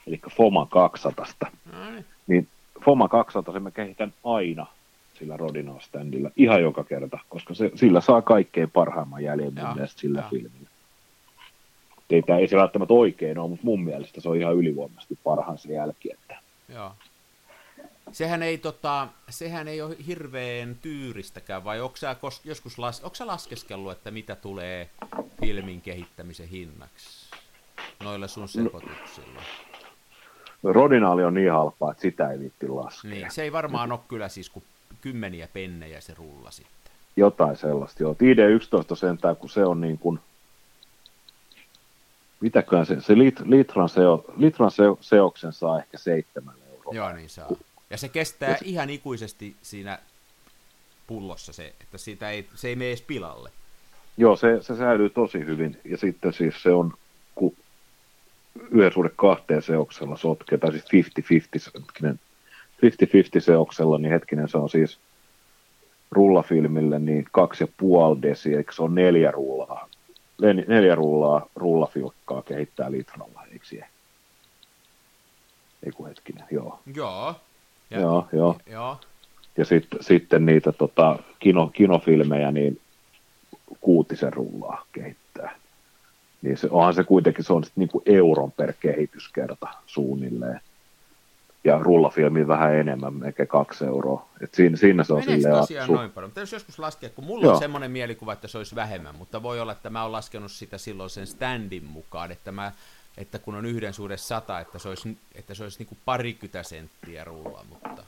[0.07, 1.25] eli FOMA 200.
[1.65, 2.03] Mm.
[2.27, 2.47] Niin
[2.85, 4.67] FOMA 200 me kehitän aina
[5.21, 10.19] sillä Rodino-standilla ihan joka kerta, koska se, sillä saa kaikkein parhaimman jäljen mun mielestä sillä
[10.19, 10.27] ja.
[10.29, 10.69] filmillä.
[12.09, 15.57] Ei, tämä ei se välttämättä oikein ole, mutta mun mielestä se on ihan ylivoimaisesti parhaan
[15.57, 16.13] se jälki.
[16.13, 16.39] Että...
[16.69, 16.91] Joo.
[18.11, 23.15] Sehän ei, tota, sehän ei ole hirveän tyyristäkään, vai onko sä kos, joskus las, onko
[23.15, 24.89] sä laskeskellut, että mitä tulee
[25.41, 27.35] filmin kehittämisen hinnaksi
[28.03, 29.33] noilla sun no- sekoituksilla?
[29.33, 29.70] No
[30.63, 33.11] Rodinaali on niin halpaa, että sitä ei viitti laskea.
[33.11, 34.63] Niin, se ei varmaan ole kyllä siis kuin
[35.01, 36.91] kymmeniä pennejä se rulla sitten.
[37.15, 38.13] Jotain sellaista, joo.
[38.13, 40.19] ID11 sentään, kun se on niin kuin,
[42.39, 46.93] mitäköhän se, se lit, litran, seo, litran seo, seoksen saa ehkä seitsemän euroa.
[46.93, 47.49] Joo, niin saa.
[47.89, 48.65] Ja se kestää ja se...
[48.65, 49.99] ihan ikuisesti siinä
[51.07, 53.51] pullossa se, että siitä ei, se ei mene edes pilalle.
[54.17, 55.81] Joo, se, se säilyy tosi hyvin.
[55.85, 56.93] Ja sitten siis se on,
[57.35, 57.55] kun
[58.71, 61.11] yhden suhde kahteen seoksella sotkee, tai siis
[62.03, 62.17] 50-50,
[62.85, 64.99] 50-50 seoksella, niin hetkinen se on siis
[66.11, 69.89] rullafilmille niin kaksi ja puoli desi, eikö se on neljä rullaa,
[70.67, 73.83] neljä rullaa rullafilkkaa kehittää litralla, eikö se?
[75.85, 76.79] Eiku hetkinen, joo.
[76.95, 77.35] Joo.
[77.89, 78.57] Ja, joo, joo.
[78.65, 78.97] joo.
[79.57, 82.81] Ja sitten, sitten niitä tota, kino, kinofilmejä, niin
[83.81, 85.20] kuutisen rullaa kehittää.
[86.41, 90.61] Niin se, onhan se kuitenkin, se on sitten niinku euron per kehityskerta suunnilleen.
[91.63, 94.25] Ja rullafilmi vähän enemmän, melkein kaksi euroa.
[94.41, 95.61] Et siinä, siinä se on Meneekö silleen...
[95.61, 96.31] tosiaan su- noin paljon?
[96.35, 97.53] Jos joskus laskea, kun mulla Joo.
[97.53, 100.77] on semmoinen mielikuva, että se olisi vähemmän, mutta voi olla, että mä oon laskenut sitä
[100.77, 102.71] silloin sen standin mukaan, että mä
[103.17, 106.63] että kun on yhden suhde sata, että se olisi, että se olisi niin kuin parikymmentä
[106.63, 108.03] senttiä rulla, mutta...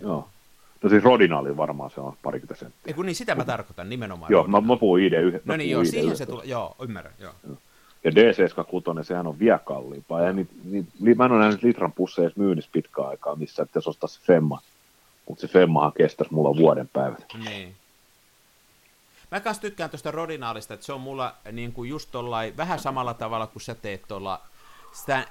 [0.00, 0.28] Joo.
[0.82, 2.80] No siis Rodinali varmaan se on parikymmentä senttiä.
[2.86, 4.32] Ei kun niin, sitä mä tarkoitan nimenomaan.
[4.32, 5.40] Joo, mä, mä puhun ID yhden.
[5.44, 7.32] No niin, joo, siihen se tulee, joo, ymmärrän, joo.
[8.04, 10.22] Ja D76, sehän on vielä kalliimpaa.
[10.22, 13.76] Ja niin, niin, mä en ole nähnyt litran pusseja edes myynnissä pitkään aikaa missä, että
[13.76, 14.60] jos ostaa se Femma.
[15.28, 17.24] Mutta se Femmahan kestäisi mulla vuoden päivät.
[17.44, 17.74] Niin.
[19.30, 23.14] Mä kans tykkään tuosta Rodinaalista, että se on mulla niin kuin just tollain, vähän samalla
[23.14, 24.40] tavalla kuin sä teet tuolla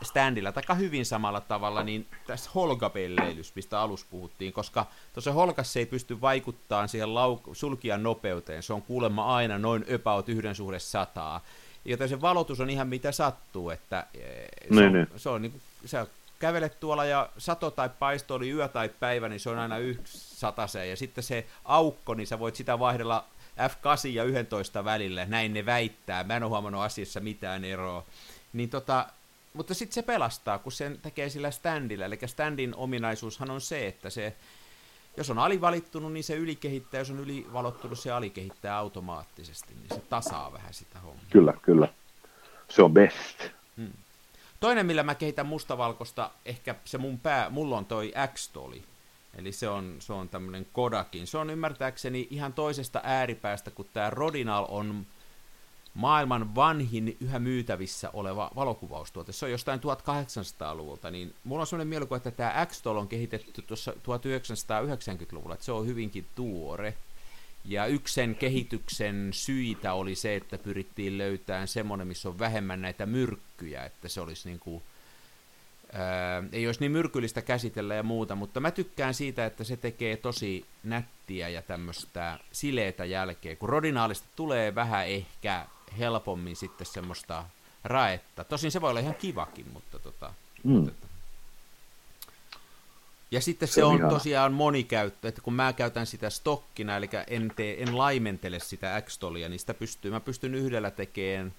[0.02, 5.86] standilla, tai hyvin samalla tavalla, niin tässä Holga-pelleilys, mistä alussa puhuttiin, koska tuossa Holgassa ei
[5.86, 11.42] pysty vaikuttamaan siihen lauk- sulkijan nopeuteen, se on kuulemma aina noin about yhden suhde sataa,
[11.86, 15.08] joten se valotus on ihan mitä sattuu, että eh, se, niin, on, niin.
[15.16, 16.08] se on niin kuin, sä
[16.40, 20.18] kävelet tuolla ja sato tai paisto oli yö tai päivä, niin se on aina yksi
[20.38, 23.26] sataseen, ja sitten se aukko, niin sä voit sitä vaihdella
[23.58, 28.06] F8 ja 11 välillä, näin ne väittää, mä en ole huomannut asiassa mitään eroa.
[28.54, 29.06] Niin tota,
[29.54, 34.10] mutta sitten se pelastaa, kun sen tekee sillä standilla, eli standin ominaisuushan on se, että
[34.10, 34.36] se,
[35.18, 40.54] jos on alivalittunut, niin se ylikehittää, jos on ylivalottunut, se alikehittää automaattisesti, niin se tasaa
[40.54, 41.26] vähän sitä hommaa.
[41.30, 41.88] Kyllä, kyllä.
[42.70, 43.44] Se on best.
[43.78, 43.94] Hmm.
[44.60, 48.84] Toinen, millä mä kehitän mustavalkosta, ehkä se mun pää, mulla on toi X-toli,
[49.38, 51.28] Eli se on, se on tämmöinen Kodakin.
[51.28, 55.06] Se on ymmärtääkseni ihan toisesta ääripäästä, kun tämä Rodinal on
[55.94, 59.32] maailman vanhin yhä myytävissä oleva valokuvaustuote.
[59.32, 63.92] Se on jostain 1800-luvulta, niin mulla on sellainen mielikuva, että tämä x on kehitetty tuossa
[63.92, 66.94] 1990-luvulla, että se on hyvinkin tuore.
[67.66, 73.06] Ja yksi sen kehityksen syitä oli se, että pyrittiin löytämään semmoinen, missä on vähemmän näitä
[73.06, 74.84] myrkkyjä, että se olisi niin kuin
[75.94, 80.18] ää, ei olisi niin myrkyllistä käsitellä ja muuta, mutta mä tykkään siitä, että se tekee
[80.18, 85.66] tosi nättiä ja tämmöistä sileitä jälkeä, kun rodinaalista tulee vähän ehkä
[86.00, 87.46] helpommin sitten semmoista
[87.84, 88.44] raetta.
[88.44, 90.34] Tosin se voi olla ihan kivakin, mutta tota...
[90.64, 90.72] Mm.
[90.72, 91.08] Mutta,
[93.32, 94.10] ja sitten se, se on ihana.
[94.10, 99.50] tosiaan monikäyttö, että kun mä käytän sitä stokkina, eli en, tee, en laimentele sitä X-tolia,
[99.50, 101.54] niin sitä pystyy, mä pystyn yhdellä tekemään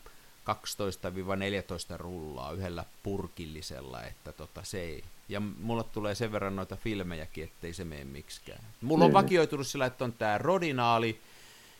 [1.94, 5.04] 12-14 rullaa yhdellä purkillisella, että tota se ei.
[5.28, 8.64] Ja mulla tulee sen verran noita filmejäkin, ettei se mene miksikään.
[8.80, 9.14] Mulla on niin.
[9.14, 11.20] vakioitunut sillä, että on tämä rodinaali,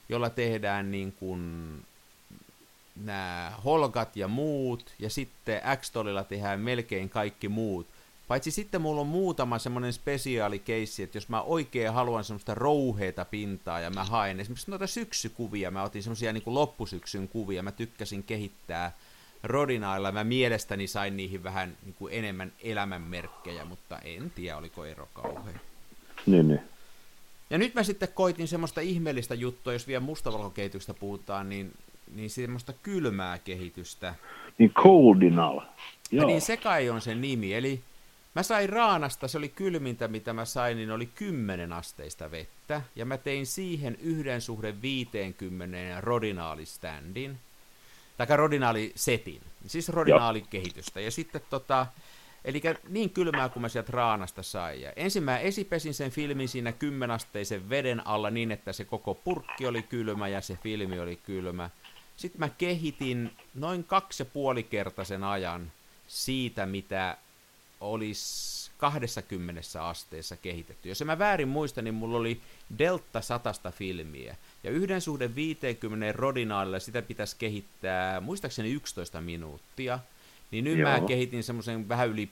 [0.09, 1.41] jolla tehdään niin kuin
[3.05, 7.87] nämä holgat ja muut, ja sitten X-tolilla tehdään melkein kaikki muut.
[8.29, 13.81] Paitsi sitten mulla on muutama semmoinen spesiaalikeissi, että jos mä oikein haluan semmoista rouheita pintaa
[13.81, 18.93] ja mä haen esimerkiksi noita syksykuvia, mä otin semmoisia niin loppusyksyn kuvia, mä tykkäsin kehittää
[19.43, 25.09] Rodinailla, mä mielestäni sain niihin vähän niin kuin enemmän elämänmerkkejä, mutta en tiedä oliko ero
[25.12, 25.61] kauhean.
[26.27, 26.61] Niin, niin.
[27.51, 31.73] Ja nyt mä sitten koitin semmoista ihmeellistä juttua, jos vielä mustavalkokehityksestä puhutaan, niin,
[32.14, 34.14] niin semmoista kylmää kehitystä.
[34.59, 35.61] Niin Coldinal.
[36.11, 36.22] Joo.
[36.22, 37.83] Ja niin se kai on se nimi, eli
[38.35, 43.05] Mä sain raanasta, se oli kylmintä mitä mä sain, niin oli 10 asteista vettä, ja
[43.05, 47.38] mä tein siihen yhden suhde 50 rodinaaliständin,
[48.16, 51.87] tai rodinaalisetin, siis rodinaalikehitystä, ja sitten tota,
[52.44, 54.81] eli niin kylmää kuin mä sieltä raanasta sain.
[54.81, 59.14] Ja ensin mä esipesin sen filmin siinä 10 asteisen veden alla niin, että se koko
[59.14, 61.70] purkki oli kylmä ja se filmi oli kylmä.
[62.23, 65.73] Sitten mä kehitin noin kaksi ja puoli kertaisen ajan
[66.09, 67.17] siitä, mitä
[67.81, 70.89] olisi 20 asteessa kehitetty.
[70.89, 72.41] Jos en mä väärin muista, niin mulla oli
[72.79, 74.37] Delta 100 filmiä.
[74.65, 79.99] Ja yhden suhde 50 rodinaalilla sitä pitäisi kehittää, muistaakseni 11 minuuttia.
[80.51, 80.91] Niin nyt Joo.
[80.91, 82.31] mä kehitin semmoisen vähän yli,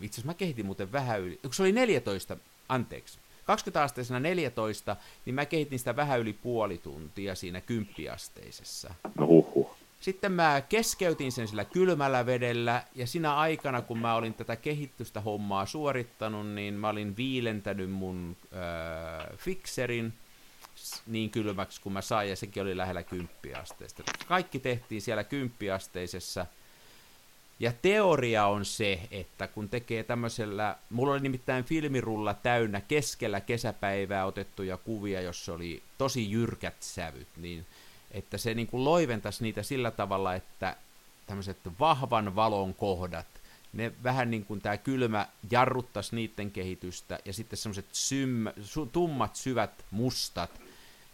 [0.00, 2.36] itse asiassa mä kehitin muuten vähän yli, kun se oli 14,
[2.68, 8.94] anteeksi, 20-asteisena 14, niin mä kehitin sitä vähän yli puoli tuntia siinä kymppiasteisessa.
[9.18, 9.76] No huhhuh.
[10.00, 15.20] sitten mä keskeytin sen sillä kylmällä vedellä, ja siinä aikana, kun mä olin tätä kehitystä
[15.20, 20.12] hommaa suorittanut, niin mä olin viilentänyt mun äh, fixerin
[21.06, 24.02] niin kylmäksi kuin mä sain, ja sekin oli lähellä kymppiasteista.
[24.28, 26.46] Kaikki tehtiin siellä kymppiasteisessa,
[27.60, 34.26] ja teoria on se, että kun tekee tämmöisellä, mulla oli nimittäin filmirulla täynnä keskellä kesäpäivää
[34.26, 37.66] otettuja kuvia, jossa oli tosi jyrkät sävyt, niin
[38.10, 40.76] että se niin kuin loiventaisi niitä sillä tavalla, että
[41.26, 43.26] tämmöiset vahvan valon kohdat,
[43.72, 47.86] ne vähän niin kuin tämä kylmä jarruttaisi niiden kehitystä, ja sitten semmoiset
[48.92, 50.60] tummat, syvät mustat,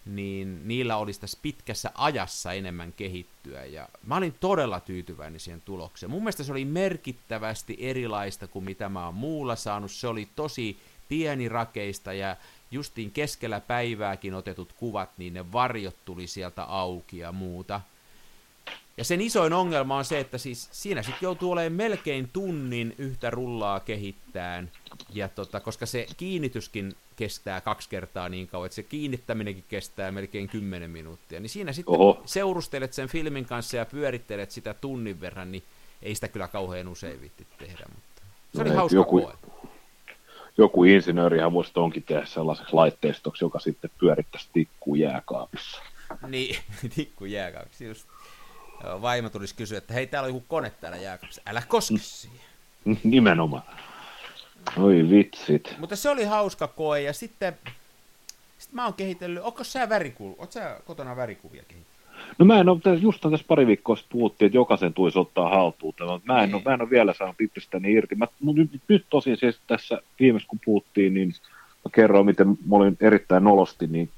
[0.06, 3.64] niin niillä olisi tässä pitkässä ajassa enemmän kehittyä.
[3.64, 6.10] Ja mä olin todella tyytyväinen siihen tulokseen.
[6.10, 9.90] Mun mielestä se oli merkittävästi erilaista kuin mitä mä oon muulla saanut.
[9.90, 12.36] Se oli tosi pieni rakeista ja
[12.70, 17.80] justiin keskellä päivääkin otetut kuvat, niin ne varjot tuli sieltä auki ja muuta.
[18.96, 23.30] Ja sen isoin ongelma on se, että siis siinä sitten joutuu olemaan melkein tunnin yhtä
[23.30, 24.70] rullaa kehittään,
[25.12, 30.48] ja tota, koska se kiinnityskin kestää kaksi kertaa niin kauan, että se kiinnittäminenkin kestää melkein
[30.48, 32.22] 10 minuuttia, niin siinä sitten Oho.
[32.24, 35.62] seurustelet sen filmin kanssa ja pyörittelet sitä tunnin verran, niin
[36.02, 38.22] ei sitä kyllä kauhean usein vitti tehdä, mutta
[38.54, 39.34] se oli no, hauska joku, koe
[40.58, 45.82] joku insinöörihän voisi onkin tehdä sellaiseksi laitteistoksi, joka sitten pyörittäisi tikkuu jääkaapissa.
[46.28, 46.56] Niin,
[46.96, 47.84] tikku jääkaapissa.
[47.84, 48.08] Just.
[49.02, 51.42] Vaimo tulisi kysyä, että hei, täällä on joku kone täällä jääkaapissa.
[51.46, 52.00] Älä koske mm.
[52.00, 52.46] siihen.
[53.04, 53.62] Nimenomaan.
[54.76, 55.76] Oi vitsit.
[55.78, 57.56] Mutta se oli hauska koe, ja sitten,
[58.58, 61.96] sitten mä oon kehitellyt, onko sä värikuvia, oot sä kotona värikuvia kehitellyt?
[62.38, 65.94] No mä en ole, just tässä pari viikkoa sitten puhuttiin, että jokaisen tulisi ottaa haltuun
[65.94, 68.14] tämä, mä en, ole, mä en ole vielä saanut itsestäni irti.
[68.14, 71.32] Mä, nyt, nyt tosin siis tässä viimeis kun puhuttiin, niin
[71.84, 74.10] mä kerroin, miten mä olin erittäin nolosti niin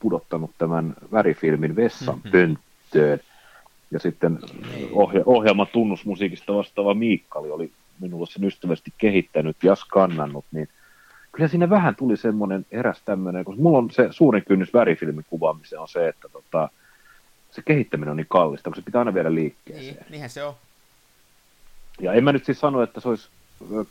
[0.00, 2.30] pudottanut tämän värifilmin vessan mm-hmm.
[2.30, 3.20] pönttöön.
[3.90, 4.38] Ja sitten
[4.74, 4.88] niin.
[4.92, 10.68] ohja, ohjelman tunnusmusiikista vastaava Miikkali oli minulle sen ystävästi kehittänyt ja skannannut, niin
[11.32, 15.80] kyllä siinä vähän tuli semmoinen eräs tämmöinen, koska mulla on se suurin kynnys värifilmin kuvaamiseen
[15.80, 16.68] on se, että tota,
[17.50, 19.94] se kehittäminen on niin kallista, kun se pitää aina viedä liikkeeseen.
[19.94, 20.54] Niin, niinhän se on.
[22.00, 23.28] Ja en mä nyt siis sano, että se olisi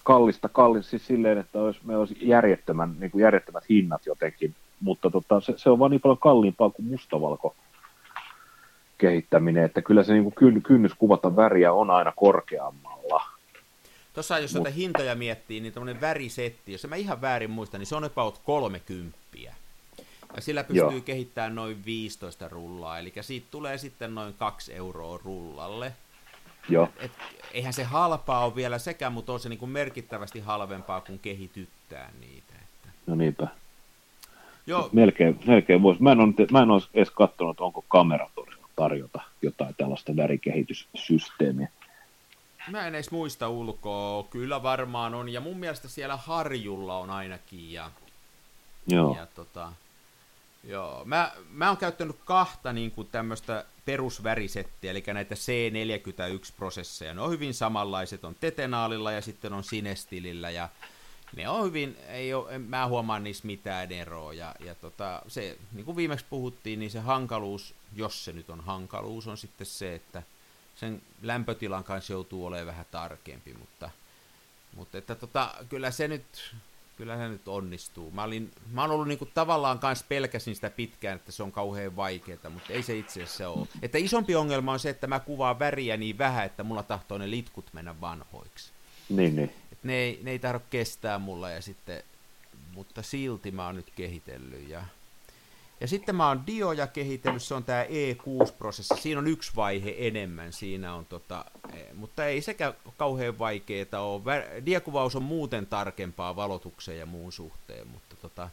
[0.04, 5.10] kallista, kallista siis silleen, että olisi, me olisi järjettömän, niin kuin järjettömät hinnat jotenkin, mutta
[5.10, 7.56] tota, se, se, on vaan niin paljon kalliimpaa kuin mustavalko
[9.00, 13.24] kehittäminen, että kyllä se niin kuin kynnys kuvata väriä on aina korkeammalla.
[14.14, 14.76] Tuossa jos Mut...
[14.76, 19.18] hintoja miettii, niin tämmöinen värisetti, jos mä ihan väärin muista, niin se on about 30.
[20.36, 21.02] Ja sillä pystyy Joo.
[21.06, 25.94] kehittämään noin 15 rullaa, eli siitä tulee sitten noin 2 euroa rullalle.
[26.70, 26.90] Joo.
[27.00, 27.12] Et,
[27.54, 32.12] eihän se halpaa ole vielä sekä, mutta on se niin kuin merkittävästi halvempaa, kun kehityttää
[32.20, 32.54] niitä.
[32.64, 32.90] Että...
[33.08, 33.48] No niinpä.
[34.68, 34.90] Joo.
[34.92, 36.04] Melkein, melkein voisi.
[36.04, 38.30] Mä en, ole, mä en ole edes katsonut, onko kamera
[38.80, 41.68] tarjota jotain tällaista värikehityssysteemiä.
[42.72, 47.72] Mä en edes muista ulkoa, kyllä varmaan on, ja mun mielestä siellä Harjulla on ainakin,
[47.72, 47.92] ja,
[48.88, 49.16] Joo.
[49.16, 49.74] ja tota,
[50.64, 57.14] Joo, mä, mä oon käyttänyt kahta niin kuin tämmöistä perusvärisettiä, eli näitä C41-prosesseja.
[57.14, 60.70] Ne on hyvin samanlaiset, on Tetenaalilla ja sitten on Sinestilillä, ja
[61.36, 65.86] ne on hyvin, ei ole, mä huomaan niissä mitään eroa, ja, ja tota, se, niin
[65.86, 70.24] kuin viimeksi puhuttiin, niin se hankaluus, jos se nyt on hankaluus, on sitten se, että
[70.76, 73.90] sen lämpötilan kanssa joutuu olemaan vähän tarkempi, mutta,
[74.76, 76.56] mutta että tota, kyllä se nyt,
[76.98, 78.12] kyllä se nyt onnistuu.
[78.12, 81.96] Mä, olin, mä oon ollut niinku tavallaan kanssa pelkäsin sitä pitkään, että se on kauhean
[81.96, 83.68] vaikeaa, mutta ei se itse asiassa ole.
[83.82, 87.30] Että isompi ongelma on se, että mä kuvaan väriä niin vähän, että mulla tahtoo ne
[87.30, 88.72] litkut mennä vanhoiksi.
[89.10, 89.54] Niin, niin.
[89.72, 92.04] Et ne, ei, ne ei tarvitse kestää mulla ja sitten,
[92.74, 94.86] mutta silti mä oon nyt kehitellyt ja
[95.82, 100.54] ja sitten mä oon dioja kehitellyt, se on tämä E6-prosessi, siinä on yksi vaihe enemmän,
[100.54, 104.62] siinä on tota, e, mutta ei sekä kauhean vaikeeta ole.
[104.66, 108.50] Diakuvaus on muuten tarkempaa valotuksen ja muun suhteen, mutta tota,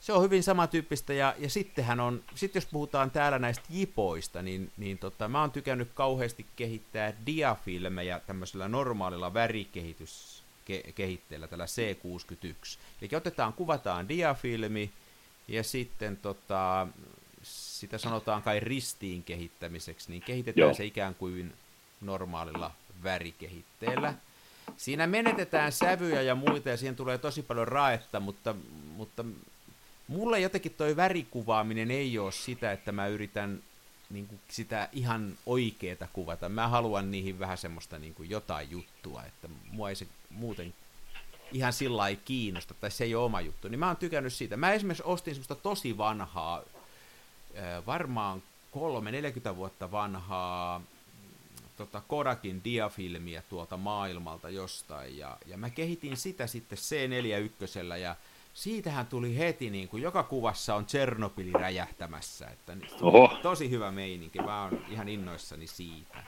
[0.00, 4.72] se on hyvin samantyyppistä, ja, ja sittenhän on, sit jos puhutaan täällä näistä jipoista, niin,
[4.76, 12.78] niin tota, mä oon tykännyt kauheasti kehittää diafilmejä tämmöisellä normaalilla värikehityskehitteellä, tällä C61.
[13.02, 14.90] Eli otetaan, kuvataan diafilmi,
[15.48, 16.86] ja sitten tota,
[17.42, 20.74] sitä sanotaan kai ristiin kehittämiseksi, niin kehitetään Joo.
[20.74, 21.52] se ikään kuin
[22.00, 22.70] normaalilla
[23.04, 24.14] värikehitteellä.
[24.76, 28.54] Siinä menetetään sävyjä ja muita ja siihen tulee tosi paljon raetta, mutta,
[28.96, 29.24] mutta
[30.08, 33.62] mulle jotenkin toi värikuvaaminen ei ole sitä, että mä yritän
[34.10, 36.48] niin kuin sitä ihan oikeeta kuvata.
[36.48, 40.74] Mä haluan niihin vähän semmoista niin kuin jotain juttua, että mua ei se muuten
[41.54, 44.56] ihan sillä ei kiinnosta, tai se ei ole oma juttu, niin mä oon tykännyt siitä.
[44.56, 46.62] Mä esimerkiksi ostin semmoista tosi vanhaa,
[47.86, 50.82] varmaan kolme, 40 vuotta vanhaa
[51.76, 58.16] tota Kodakin diafilmiä tuolta maailmalta jostain, ja, ja mä kehitin sitä sitten C41, ja
[58.54, 63.38] siitähän tuli heti, niin kuin joka kuvassa on Tsernobyli räjähtämässä, että Oho.
[63.42, 66.22] tosi hyvä meininki, mä oon ihan innoissani siitä.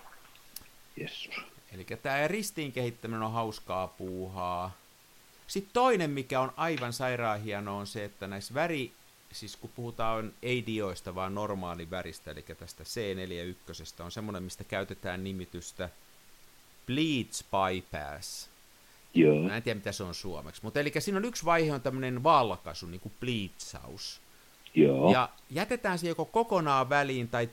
[0.97, 1.35] Jessus.
[1.73, 4.71] Eli tämä ristiin kehittäminen on hauskaa puuhaa.
[5.47, 8.93] Sitten toinen, mikä on aivan sairaan hieno, on se, että näissä väri,
[9.33, 15.25] siis kun puhutaan ei dioista, vaan normaali väristä, eli tästä C41, on semmoinen, mistä käytetään
[15.25, 15.89] nimitystä
[16.87, 18.49] Bleach Bypass.
[19.15, 19.43] Joo.
[19.43, 20.63] Mä en tiedä, mitä se on suomeksi.
[20.63, 24.21] Mutta eli siinä on yksi vaihe on tämmöinen valkaisu, niin kuin bleachaus.
[24.75, 25.13] Joo.
[25.13, 27.49] Ja jätetään se joko kokonaan väliin tai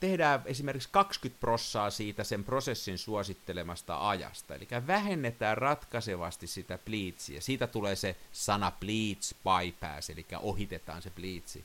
[0.00, 4.54] tehdään esimerkiksi 20 prossaa siitä sen prosessin suosittelemasta ajasta.
[4.54, 7.40] Eli vähennetään ratkaisevasti sitä bleachia.
[7.40, 11.64] Siitä tulee se sana bleach bypass, eli ohitetaan se bleachi.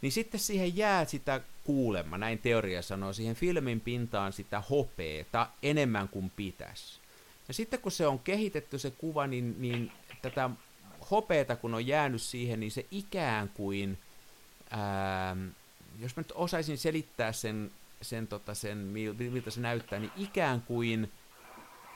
[0.00, 6.08] Niin sitten siihen jää sitä kuulemma, näin teoria sanoo, siihen filmin pintaan sitä hopeeta enemmän
[6.08, 7.00] kuin pitäisi.
[7.48, 10.50] Ja sitten kun se on kehitetty se kuva, niin, niin tätä
[11.10, 13.98] hopeeta kun on jäänyt siihen, niin se ikään kuin,
[14.70, 15.36] ää,
[15.98, 17.70] jos mä nyt osaisin selittää sen,
[18.02, 21.12] sen, tota, sen miltä se näyttää, niin ikään kuin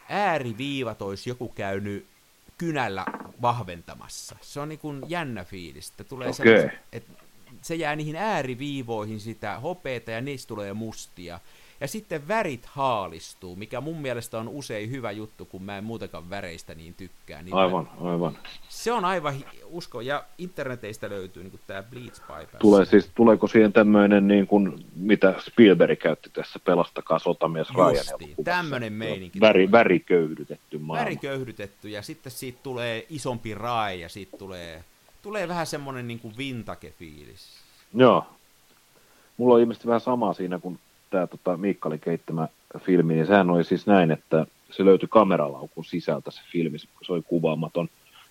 [0.08, 2.06] ääriviivat olisi joku käynyt
[2.58, 3.04] kynällä
[3.42, 4.36] vahventamassa.
[4.40, 5.90] Se on niin kuin jännä fiilis.
[5.90, 6.68] Että tulee okay.
[6.92, 7.12] että
[7.62, 11.40] se jää niihin ääriviivoihin sitä hopeeta ja niistä tulee mustia.
[11.80, 16.30] Ja sitten värit haalistuu, mikä mun mielestä on usein hyvä juttu, kun mä en muutenkaan
[16.30, 17.42] väreistä niin tykkää.
[17.42, 18.38] Niin aivan, mä, aivan.
[18.68, 22.58] Se on aivan usko, ja interneteistä löytyy niin tämä Bleach Bypass.
[22.58, 28.92] Tulee siis, tuleeko siihen tämmöinen, niin kuin, mitä Spielberg käytti tässä Pelastakaa sotamies Ryan tämmöinen
[28.92, 29.40] meininki.
[29.40, 31.04] Väri, väriköyhdytetty maailma.
[31.04, 34.84] Väriköyhdytetty, ja sitten siitä tulee isompi rae, ja siitä tulee,
[35.22, 37.60] tulee vähän semmoinen niin kuin vintage-fiilis.
[37.94, 38.26] Joo.
[39.36, 40.78] Mulla on ilmeisesti vähän sama siinä, kun
[41.10, 46.30] tämä tota, Miikkalin keittämä filmi, niin sehän oli siis näin, että se löytyi kameralaukun sisältä
[46.30, 47.88] se filmi, se oli kuvaamaton,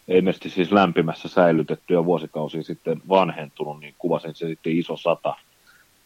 [0.08, 5.36] ilmeisesti siis lämpimässä säilytetty ja vuosikausia sitten vanhentunut, niin kuvasin se sitten iso sata.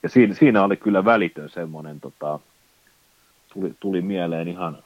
[0.03, 2.39] Ja siinä, siinä oli kyllä välitön semmoinen, tota,
[3.53, 4.77] tuli, tuli mieleen ihan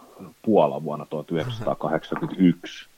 [0.41, 2.89] Puola vuonna 1981,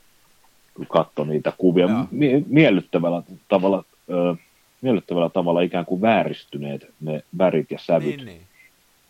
[0.73, 1.87] kun katsoi niitä kuvia.
[2.11, 4.35] Mie- miellyttävällä tavalla, ö,
[4.81, 8.17] miellyttävällä tavalla ikään kuin vääristyneet ne värit ja sävyt.
[8.17, 8.46] Niin, niin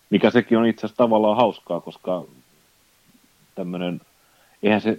[0.09, 2.25] mikä sekin on itse asiassa tavallaan hauskaa, koska
[3.55, 4.01] tämmöinen,
[4.63, 4.97] eihän se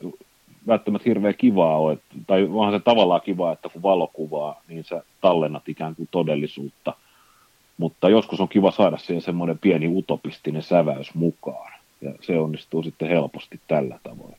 [0.67, 5.69] välttämättä hirveän kivaa ole, tai onhan se tavallaan kivaa, että kun valokuvaa, niin sä tallennat
[5.69, 6.95] ikään kuin todellisuutta,
[7.79, 13.09] mutta joskus on kiva saada siihen semmoinen pieni utopistinen säväys mukaan, ja se onnistuu sitten
[13.09, 14.37] helposti tällä tavoin.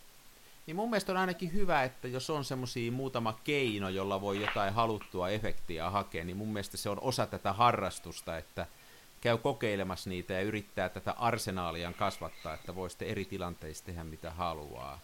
[0.68, 4.74] Niin mun mielestä on ainakin hyvä, että jos on semmoisia muutama keino, jolla voi jotain
[4.74, 8.66] haluttua efektiä hakea, niin mun mielestä se on osa tätä harrastusta, että–
[9.22, 14.32] käy kokeilemassa niitä ja yrittää tätä arsenaaliaan kasvattaa, että voi sitten eri tilanteissa tehdä mitä
[14.32, 15.00] haluaa.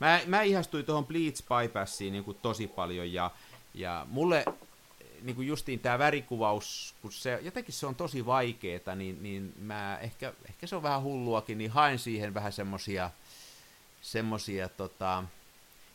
[0.00, 3.30] Mä, mä ihastuin tuohon Bleach Bypassiin niin kuin tosi paljon ja,
[3.74, 4.44] ja mulle
[5.22, 9.98] niin kuin justiin tämä värikuvaus, kun se, jotenkin se on tosi vaikeeta, niin, niin mä
[9.98, 13.10] ehkä, ehkä se on vähän hulluakin, niin haen siihen vähän semmosia,
[14.02, 15.24] semmosia tota,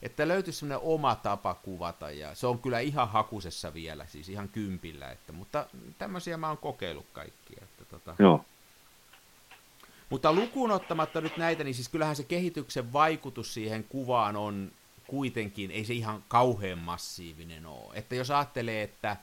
[0.02, 4.50] että löytyisi semmoinen oma tapa kuvata, ja se on kyllä ihan hakusessa vielä, siis ihan
[4.50, 5.66] kympillä, että, mutta
[5.98, 7.64] tämmöisiä mä oon kokeillut kaikkia.
[7.64, 8.16] Että, tota.
[8.20, 8.46] Joo.
[10.10, 14.72] Mutta lukuun ottamatta nyt näitä, niin siis kyllähän se kehityksen vaikutus siihen kuvaan on
[15.08, 17.94] kuitenkin, ei se ihan kauhean massiivinen ole.
[17.94, 19.18] Että jos ajattelee, että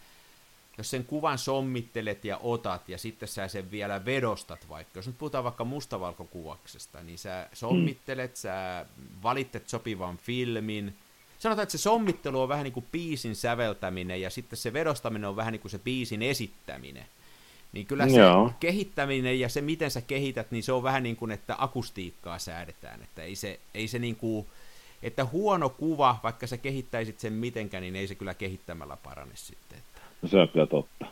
[0.79, 5.19] jos sen kuvan sommittelet ja otat ja sitten sä sen vielä vedostat vaikka, jos nyt
[5.19, 8.37] puhutaan vaikka mustavalkokuvaksesta, niin sä sommittelet, mm.
[8.37, 8.87] sä
[9.23, 10.95] valittet sopivan filmin,
[11.39, 15.37] sanotaan, että se sommittelu on vähän niin kuin biisin säveltäminen ja sitten se vedostaminen on
[15.37, 17.07] vähän niin kuin se biisin esittäminen.
[17.73, 18.53] Niin kyllä se Joo.
[18.61, 23.03] kehittäminen ja se, miten sä kehität, niin se on vähän niin kuin, että akustiikkaa säädetään,
[23.03, 24.47] että ei se, ei se niin kuin,
[25.03, 29.79] että huono kuva, vaikka sä kehittäisit sen mitenkään, niin ei se kyllä kehittämällä parane sitten.
[30.23, 31.07] No se on kyllä totta.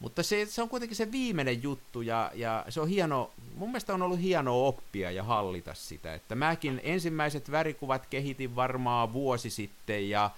[0.00, 3.94] Mutta se, se on kuitenkin se viimeinen juttu ja, ja se on hieno, mun mielestä
[3.94, 10.10] on ollut hienoa oppia ja hallita sitä, että mäkin ensimmäiset värikuvat kehitin varmaan vuosi sitten
[10.10, 10.30] ja,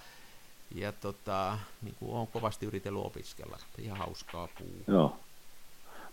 [0.75, 4.83] ja tota, niin kuin olen kovasti yritellyt opiskella, että ihan hauskaa puu.
[4.87, 5.17] Joo.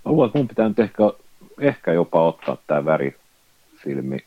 [0.05, 1.03] Mä luulen, että mun pitää nyt ehkä,
[1.61, 4.19] ehkä jopa ottaa tämä värifilmi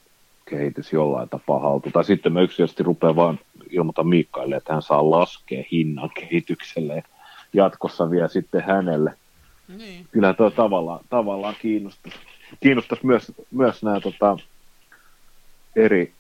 [0.46, 1.92] kehitys jollain tapaa haltu.
[1.92, 3.40] Tai sitten mä yksilöllisesti rupean vaan
[3.70, 7.04] ilmoita Miikkaille, että hän saa laskea hinnan kehitykselle
[7.54, 9.14] jatkossa vielä sitten hänelle.
[9.78, 10.08] Niin.
[10.12, 12.20] Kyllä tuo tavallaan, tavallaan kiinnostaisi,
[12.60, 14.38] kiinnostaisi myös, myös nämä tota,
[15.76, 16.14] eri,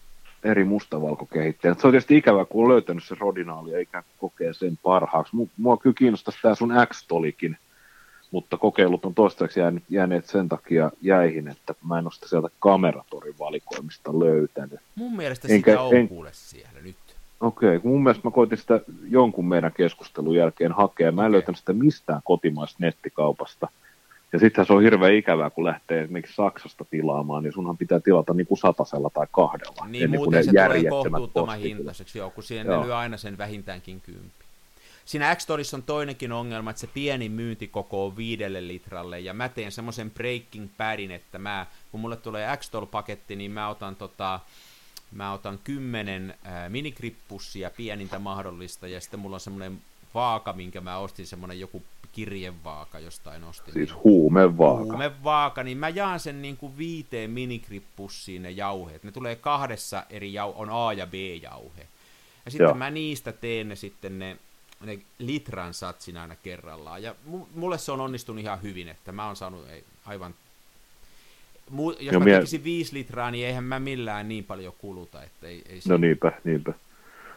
[0.44, 1.80] eri mustavalkokehittäjät.
[1.80, 5.36] Se on tietysti ikävää, kun on löytänyt sen rodinaali ja ikään kuin kokee sen parhaaksi.
[5.58, 7.58] Mua kyllä kiinnostaisi tämä sun X-tolikin
[8.34, 12.50] mutta kokeilut on toistaiseksi jäänyt, jääneet sen takia jäihin, että mä en ole sitä sieltä
[12.60, 14.80] kameratorin valikoimista löytänyt.
[14.96, 16.08] Mun mielestä Enkä, sitä on en...
[16.08, 16.96] kuule siellä nyt.
[17.44, 21.12] Okei, okay, mun mielestä mä koitin sitä jonkun meidän keskustelun jälkeen hakea.
[21.12, 21.32] Mä en okay.
[21.32, 23.68] löytänyt sitä mistään kotimaista nettikaupasta.
[24.34, 28.34] Ja sittenhän se on hirveän ikävää, kun lähtee esimerkiksi Saksasta tilaamaan, niin sunhan pitää tilata
[28.34, 29.88] niin kuin satasella tai kahdella.
[29.88, 32.86] Niin, muuten se tulee kohtuuttoman hintaiseksi, joo, kun siihen joo.
[32.86, 34.46] lyö aina sen vähintäänkin kymppi.
[35.06, 39.72] Siinä x on toinenkin ongelma, että se pieni myyntiko on viidelle litralle, ja mä teen
[39.72, 44.40] semmoisen breaking padin, että mä, kun mulle tulee x paketti niin mä otan tota,
[45.16, 49.82] mä otan kymmenen äh, minikrippusia pienintä mahdollista, ja sitten mulla on semmoinen
[50.14, 53.74] vaaka, minkä mä ostin, semmoinen joku kirjevaaka jostain ostin.
[53.74, 54.84] Siis huumevaaka.
[54.84, 59.04] Huumevaaka, niin mä jaan sen niin kuin viiteen minikrippussiin ne jauheet.
[59.04, 61.88] Ne tulee kahdessa eri jau, on A- ja B-jauhe.
[62.46, 62.74] Ja sitten Joo.
[62.74, 64.38] mä niistä teen ne sitten ne,
[64.82, 67.04] ne litran satsin aina kerrallaan.
[67.04, 67.16] Ja
[67.56, 69.66] mulle se on onnistunut ihan hyvin, että mä oon saanut
[70.06, 70.36] aivan
[71.72, 75.24] Mu- jos no, mä mie- tekisin viisi litraa, niin eihän mä millään niin paljon kuluta.
[75.24, 76.74] Että ei, ei no niinpä, niinpä.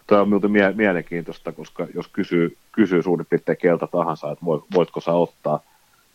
[0.07, 5.01] Tämä on muuten mie- mielenkiintoista, koska jos kysyy, kysyy suurin piirtein keltä tahansa, että voitko
[5.01, 5.61] sä ottaa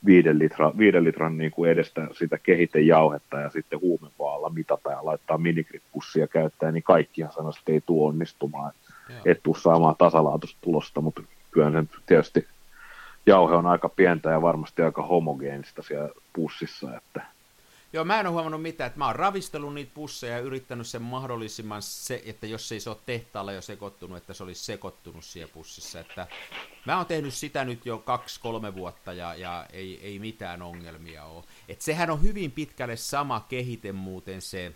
[0.06, 5.38] viiden, litra, viiden litran niin kuin edestä sitä kehitejauhetta ja sitten huumevaalla mitata ja laittaa
[5.38, 8.72] minikrippussia käyttää, niin kaikkihan sanoisi, että ei tuo onnistumaan.
[9.26, 12.48] Et tuu saamaan tasalaatusta tulosta, mutta kyllä sen tietysti
[13.26, 17.22] jauhe on aika pientä ja varmasti aika homogeenista siellä pussissa, että
[17.94, 21.02] Joo, mä en ole huomannut mitään, että mä oon ravistellut niitä pusseja ja yrittänyt sen
[21.02, 25.54] mahdollisimman se, että jos ei se ole tehtaalla jo sekoittunut, että se olisi sekoittunut siellä
[25.54, 26.00] pussissa.
[26.00, 26.28] Että
[26.86, 31.44] mä oon tehnyt sitä nyt jo kaksi-kolme vuotta ja, ja ei, ei mitään ongelmia ole.
[31.70, 34.72] Et sehän on hyvin pitkälle sama kehite muuten se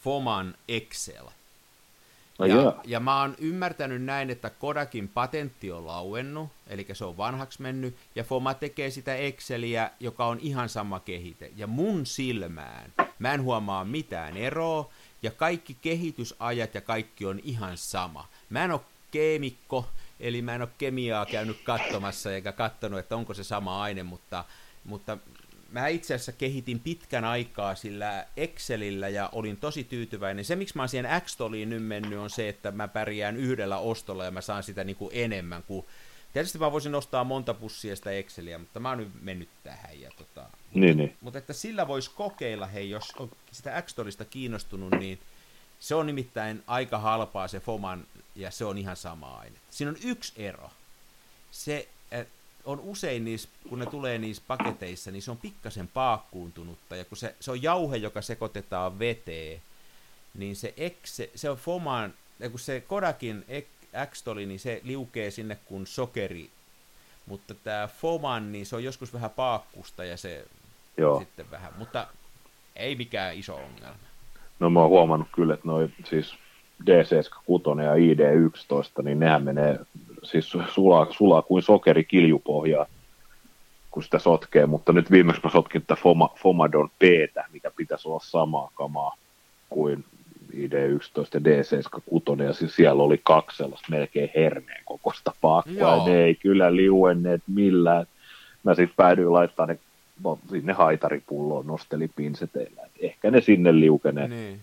[0.00, 1.26] Foman Excel.
[2.48, 7.16] No ja, ja mä oon ymmärtänyt näin, että Kodakin patentti on lauennut, eli se on
[7.16, 11.50] vanhaksi mennyt, ja Foma tekee sitä Exceliä, joka on ihan sama kehite.
[11.56, 14.90] Ja mun silmään mä en huomaa mitään eroa,
[15.22, 18.28] ja kaikki kehitysajat ja kaikki on ihan sama.
[18.50, 18.80] Mä en ole
[19.10, 19.88] keemikko,
[20.20, 24.44] eli mä en ole kemiaa käynyt katsomassa eikä katsonut, että onko se sama aine, mutta,
[24.84, 25.18] mutta
[25.72, 30.44] mä itse asiassa kehitin pitkän aikaa sillä Excelillä ja olin tosi tyytyväinen.
[30.44, 34.24] Se, miksi mä oon siihen x nyt mennyt, on se, että mä pärjään yhdellä ostolla
[34.24, 35.86] ja mä saan sitä niin kuin enemmän kuin...
[36.32, 40.00] Tietysti mä voisin ostaa monta pussia sitä Exceliä, mutta mä oon nyt mennyt tähän.
[40.00, 41.16] Ja tota, niin, niin.
[41.20, 43.96] Mutta että sillä voisi kokeilla, hei, jos on sitä x
[44.30, 45.18] kiinnostunut, niin
[45.80, 49.56] se on nimittäin aika halpaa se Foman, ja se on ihan sama aine.
[49.70, 50.70] Siinä on yksi ero.
[51.50, 51.88] Se,
[52.64, 57.16] on usein niissä, kun ne tulee niissä paketeissa, niin se on pikkasen paakkuuntunutta, ja kun
[57.16, 59.62] se, se on jauhe, joka sekoitetaan veteen,
[60.34, 63.44] niin se, ekse, se on Foman, ja kun se Kodakin
[64.06, 66.50] X-toli, niin se liukee sinne kuin sokeri,
[67.26, 70.44] mutta tämä Foman, niin se on joskus vähän paakkusta, ja se
[70.96, 71.18] Joo.
[71.18, 72.06] sitten vähän, mutta
[72.76, 73.98] ei mikään iso ongelma.
[74.60, 76.34] No mä oon huomannut kyllä, että noi siis
[76.82, 79.78] D76 ja ID11, niin nehän menee
[80.22, 82.86] siis sulaa, sulaa kuin sokeri kiljupohjaa,
[83.90, 87.02] kun sitä sotkee, mutta nyt viimeksi mä sotkin tätä Foma, Fomadon p
[87.52, 89.16] mikä pitäisi olla samaa kamaa
[89.70, 90.04] kuin
[90.52, 96.24] ID11 ja D76, ja siis siellä oli kaksi sellaista melkein herneen kokoista paakkua, ja ne
[96.24, 98.06] ei kyllä liuenneet millään.
[98.62, 99.78] Mä sitten päädyin laittaa ne
[100.24, 104.28] no, sinne haitaripulloon, nosteli pinseteillä, ehkä ne sinne liukenee.
[104.28, 104.60] Niin.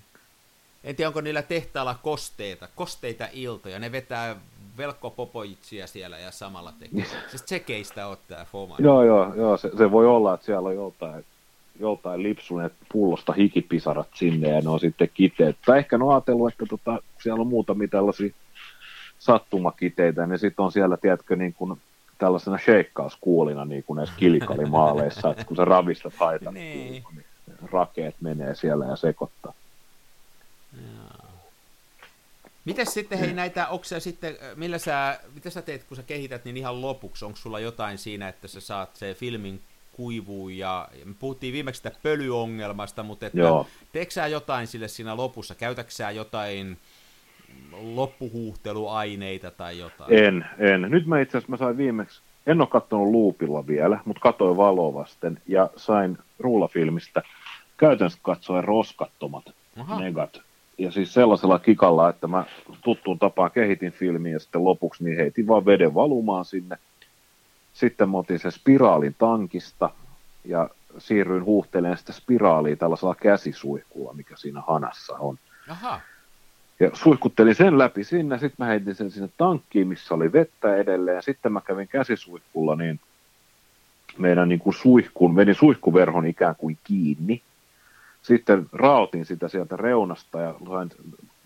[0.84, 3.80] En tiedä, onko niillä tehtaalla kosteita, kosteita iltoja.
[3.80, 4.36] Ne vetää
[4.80, 7.06] Velkko Popoitsia siellä ja samalla tekee.
[7.30, 8.76] Siis tsekeistä ottaa Foma.
[8.80, 11.26] Joo, joo, joo se, se, voi olla, että siellä on joltain,
[11.80, 15.58] joltain lipsuneet pullosta hikipisarat sinne ja ne on sitten kiteet.
[15.66, 18.30] Tai ehkä ne on ajatellut, että tota, siellä on muutamia tällaisia
[19.20, 21.82] sattumakiteitä, niin sitten on siellä, tiedätkö, niin kuin
[22.18, 26.92] tällaisena sheikkauskuulina niin kuin näissä kilkalimaaleissa, että kun sä ravistat haitat, niin.
[26.92, 27.26] niin
[27.72, 29.54] rakeet menee siellä ja sekoittaa.
[32.70, 36.58] Miten sitten, hei näitä, onko sitten, millä sä, mitä sä teet, kun sä kehität, niin
[36.58, 39.62] ihan lopuksi, onko sulla jotain siinä, että sä saat se filmin
[39.92, 43.68] kuivuu ja me puhuttiin viimeksi sitä pölyongelmasta, mutta että Joo.
[43.92, 46.78] teekö sä jotain sille siinä lopussa, käytätkö sä jotain
[47.72, 50.14] loppuhuuhteluaineita tai jotain?
[50.14, 50.82] En, en.
[50.82, 54.94] Nyt mä itse asiassa mä sain viimeksi, en ole katsonut luupilla vielä, mutta katoin valoa
[54.94, 57.22] vasten ja sain ruulafilmistä
[57.78, 59.46] käytännössä katsoen roskattomat
[59.78, 60.00] Aha.
[60.00, 60.42] negat
[60.80, 62.46] ja siis sellaisella kikalla, että mä
[62.84, 66.78] tuttuun tapaan kehitin filmiä ja sitten lopuksi niin heitin vaan veden valumaan sinne.
[67.74, 69.90] Sitten mä otin sen spiraalin tankista
[70.46, 75.38] ja siirryin huuhtelemaan sitä spiraalia tällaisella käsisuihkulla, mikä siinä hanassa on.
[75.70, 76.02] Aha.
[76.80, 81.16] Ja suihkuttelin sen läpi sinne, sitten mä heitin sen sinne tankkiin, missä oli vettä edelleen,
[81.16, 83.00] ja sitten mä kävin käsisuihkulla niin
[84.18, 87.42] meidän niin kuin suihkun, vedin suihkuverhon ikään kuin kiinni.
[88.30, 90.92] Sitten raotin sitä sieltä reunasta ja sain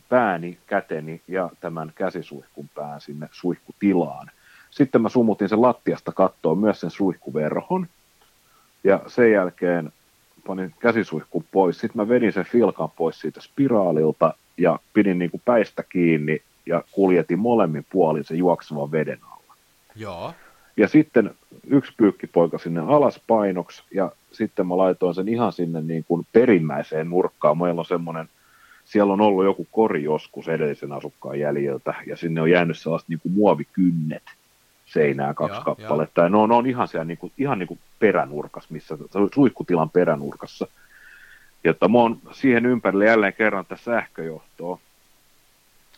[0.10, 4.32] pääni, käteni ja tämän käsisuihkun pään sinne suihkutilaan.
[4.70, 7.88] Sitten mä sumutin sen lattiasta kattoon myös sen suihkuverhon.
[8.84, 9.94] Ja sen jälkeen
[10.48, 11.80] panin käsisuihkun pois.
[11.80, 16.84] Sitten mä vedin sen filkan pois siitä spiraalilta ja pidin niin kuin päistä kiinni ja
[16.92, 19.56] kuljetin molemmin puolin sen juoksevan veden alla.
[19.96, 20.34] Joo.
[20.78, 21.32] Ja sitten
[21.68, 27.10] yksi pyykkipoika sinne alas painoksi ja sitten mä laitoin sen ihan sinne niin kuin perimmäiseen
[27.10, 27.58] nurkkaan.
[27.58, 28.30] Meillä on semmoinen,
[28.86, 33.20] siellä on ollut joku kori joskus edellisen asukkaan jäljiltä ja sinne on jäänyt sellaiset niin
[33.20, 34.24] kuin muovikynnet
[34.86, 36.22] seinää kaksi Joo, kappaletta.
[36.22, 38.98] Ja ne on, ne on ihan siellä niin kuin, ihan niin kuin peränurkassa, missä,
[39.34, 40.68] suihkutilan peränurkassa.
[41.64, 44.80] Ja mä oon siihen ympärille jälleen kerran tässä sähköjohtoa,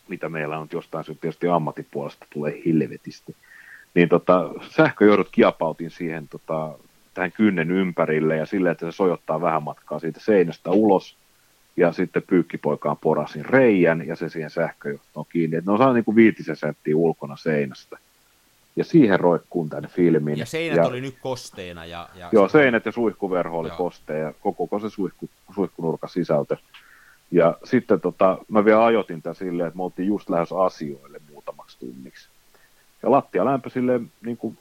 [0.08, 3.36] mitä meillä on jostain syystä tietysti ammattipuolesta tulee helvetisti.
[3.96, 6.78] Niin tota, sähköjohdot kiapautin siihen tota,
[7.14, 11.16] tähän kynnen ympärille ja silleen, että se sojottaa vähän matkaa siitä seinästä ulos.
[11.76, 15.56] Ja sitten pyykkipoikaan porasin reijän ja se siihen sähköjohtoon kiinni.
[15.56, 17.98] Et ne on saanut niin kuin viitisen senttiä ulkona seinästä.
[18.76, 20.38] Ja siihen roikkuun tänne filmiin.
[20.38, 21.84] Ja seinät ja, oli nyt kosteena.
[21.84, 26.56] Ja, ja joo, seinät ja suihkuverho oli kosteen ja koko se suihku, suihkunurkan sisältö.
[27.30, 31.78] Ja sitten tota, mä vielä ajotin tämän silleen, että me oltiin just lähes asioille muutamaksi
[31.78, 32.28] tunniksi.
[33.06, 34.58] Ja lattia lämpö silleen, niin kuin,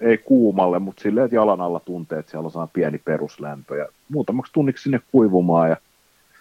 [0.00, 3.76] ei kuumalle, mutta silleen, että jalan alla tuntee, että siellä on pieni peruslämpö.
[3.76, 5.70] Ja muutamaksi tunniksi sinne kuivumaan.
[5.70, 5.76] Ja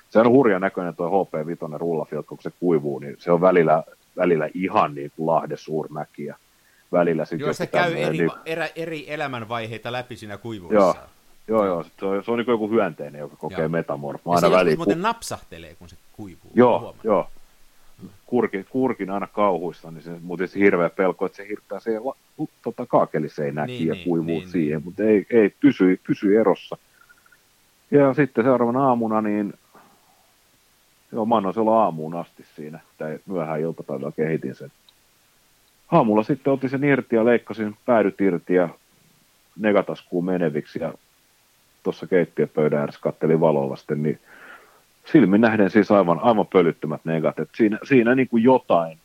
[0.10, 3.84] se on hurja näköinen tuo HP5 rullafilkka, kun se kuivuu, niin se on välillä,
[4.18, 6.26] välillä ihan niin kuin Lahden suurmäki.
[6.26, 6.36] Ja
[6.92, 7.46] välillä sitten...
[7.46, 8.32] Joo, se käy eri, niin...
[8.46, 10.96] erä, eri elämänvaiheita läpi siinä kuivuudessa.
[11.48, 11.84] Joo, joo, joo.
[12.00, 13.70] Se on, se on niin kuin joku hyönteinen, joka kokee joo.
[13.70, 14.36] metamorfaa.
[14.36, 16.52] Aina väliin, muuten napsahtelee, kun se kuivuu.
[16.54, 17.30] Joo, joo.
[18.26, 22.02] Kurkin, kurkin aina kauhuissa, niin se muuten se hirveä pelko, että se hirttää siihen
[22.64, 24.86] tota, kaakeliseinäkin niin, ja niin, kuivuu niin, siihen, niin.
[24.86, 26.78] mutta ei, ei pysy, pysy erossa.
[27.92, 29.54] Ja sitten seuraavana aamuna, niin
[31.12, 34.72] joo, mä annoin olla aamuun asti siinä, tai myöhään iltapäivällä kehitin sen
[35.94, 38.70] aamulla sitten otin sen irti ja leikkasin päädyt irti ja
[39.60, 40.94] negataskuun meneviksi ja
[41.84, 44.20] tuossa keittiöpöydän ääressä kattelin valoa vasten, niin
[45.12, 47.40] silmin nähden siis aivan, aivan pölyttömät negat.
[47.40, 48.98] Et siinä, siinä niin kuin jotain,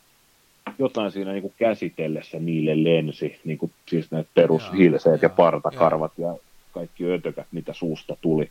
[0.79, 6.35] jotain siinä niin kuin käsitellessä niille lensi, niin kuin siis ne perushilseet ja partakarvat ja
[6.71, 8.49] kaikki ötökät, mitä suusta tuli.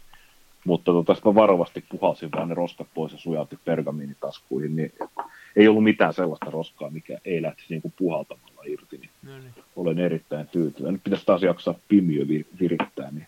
[0.64, 4.92] Mutta tota, mä varovasti puhalsin vaan ne roskat pois ja sujautin pergamiinitaskuihin, niin
[5.56, 8.96] ei ollut mitään sellaista roskaa, mikä ei lähtisi niin kuin puhaltamalla irti.
[8.96, 9.64] Niin no niin.
[9.76, 10.92] Olen erittäin tyytyväinen.
[10.92, 12.26] Nyt pitäisi taas jaksaa pimiö
[12.60, 13.26] virittää, niin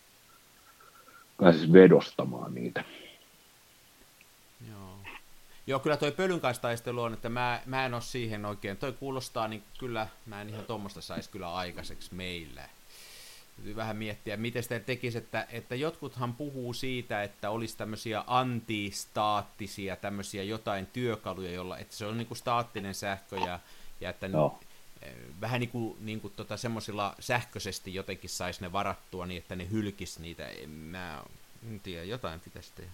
[1.41, 2.85] pääsisi vedostamaan niitä.
[5.67, 5.81] Joo.
[5.81, 8.77] Kyllä toi pölyn kanssa taistelu on, että mä, mä en ole siihen oikein.
[8.77, 12.69] Toi kuulostaa, niin kyllä mä en ihan tuommoista saisi kyllä aikaiseksi meillä.
[13.57, 19.97] Täytyy vähän miettiä, miten sitä tekisi, että, että jotkuthan puhuu siitä, että olisi tämmöisiä antistaattisia,
[19.97, 23.61] tämmöisiä jotain työkaluja, jolla, että se on niin kuin staattinen sähkö ja,
[24.01, 24.59] ja että no.
[25.41, 29.71] vähän niin kuin, niin kuin tota, semmoisilla sähköisesti jotenkin saisi ne varattua niin, että ne
[29.71, 30.49] hylkis niitä.
[30.49, 31.25] En mä
[31.69, 32.91] en tiedä, jotain pitäisi tehdä.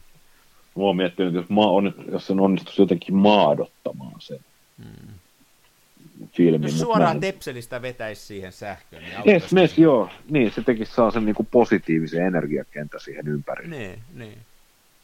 [0.76, 4.40] Mä oon miettinyt, jos, mä on, jos sen onnistuisi jotenkin maadottamaan sen.
[4.84, 5.16] Hmm
[6.32, 6.66] filmi.
[6.66, 7.20] Jos suoraan mä...
[7.20, 9.02] Tepselistä vetäisi siihen sähköön.
[9.02, 13.76] Niin yes, mes, joo, niin se tekisi saa sen niin positiivisen energiakentän siihen ympärille.
[13.76, 14.38] Niin, niin.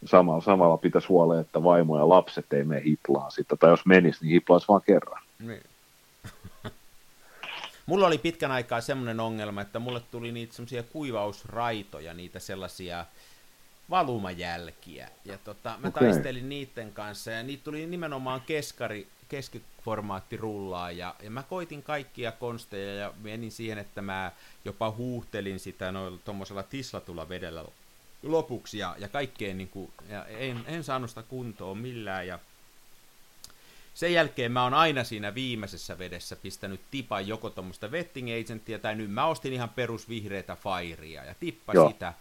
[0.05, 4.25] Samalla, samalla pitäisi huolea, että vaimo ja lapset ei mene hiplaan sitä, tai jos menisi,
[4.25, 5.23] niin hiplaisi vaan kerran.
[5.39, 5.63] Niin.
[7.87, 13.05] mulla oli pitkän aikaa semmoinen ongelma, että mulle tuli niitä semmoisia kuivausraitoja, niitä sellaisia
[13.91, 15.09] valumajälkiä.
[15.25, 16.03] Ja tota, mä okay.
[16.03, 22.33] taistelin niiden kanssa, ja niitä tuli nimenomaan keskari, keskiformaatti rullaa ja, ja mä koitin kaikkia
[22.33, 24.33] konsteja ja menin siihen, että mä
[24.65, 27.65] jopa huuhtelin sitä noilla tuommoisella tislatulla vedellä
[28.23, 32.39] lopuksi ja, ja kaikkeen niin kuin, ja en, en saanut sitä kuntoon millään ja
[33.95, 38.95] sen jälkeen mä oon aina siinä viimeisessä vedessä pistänyt tipan joko tuommoista wetting agenttia tai
[38.95, 41.91] nyt mä ostin ihan perusvihreitä fairia ja tippa Joo.
[41.91, 42.15] sitä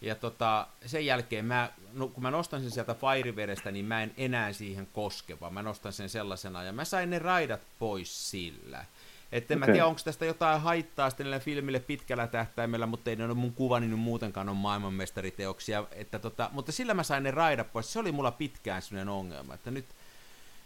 [0.00, 4.14] ja tota, sen jälkeen mä, no, kun mä nostan sen sieltä Firevedestä, niin mä en
[4.16, 8.84] enää siihen koske, vaan mä nostan sen sellaisena, ja mä sain ne raidat pois sillä.
[9.32, 9.58] Että okay.
[9.58, 13.52] mä tiedä, onko tästä jotain haittaa sitten filmille pitkällä tähtäimellä, mutta ei ne ole mun
[13.52, 15.84] kuvani nyt muutenkaan on maailmanmestariteoksia.
[15.92, 17.92] Että tota, mutta sillä mä sain ne raidat pois.
[17.92, 19.84] Se oli mulla pitkään sellainen ongelma, että nyt,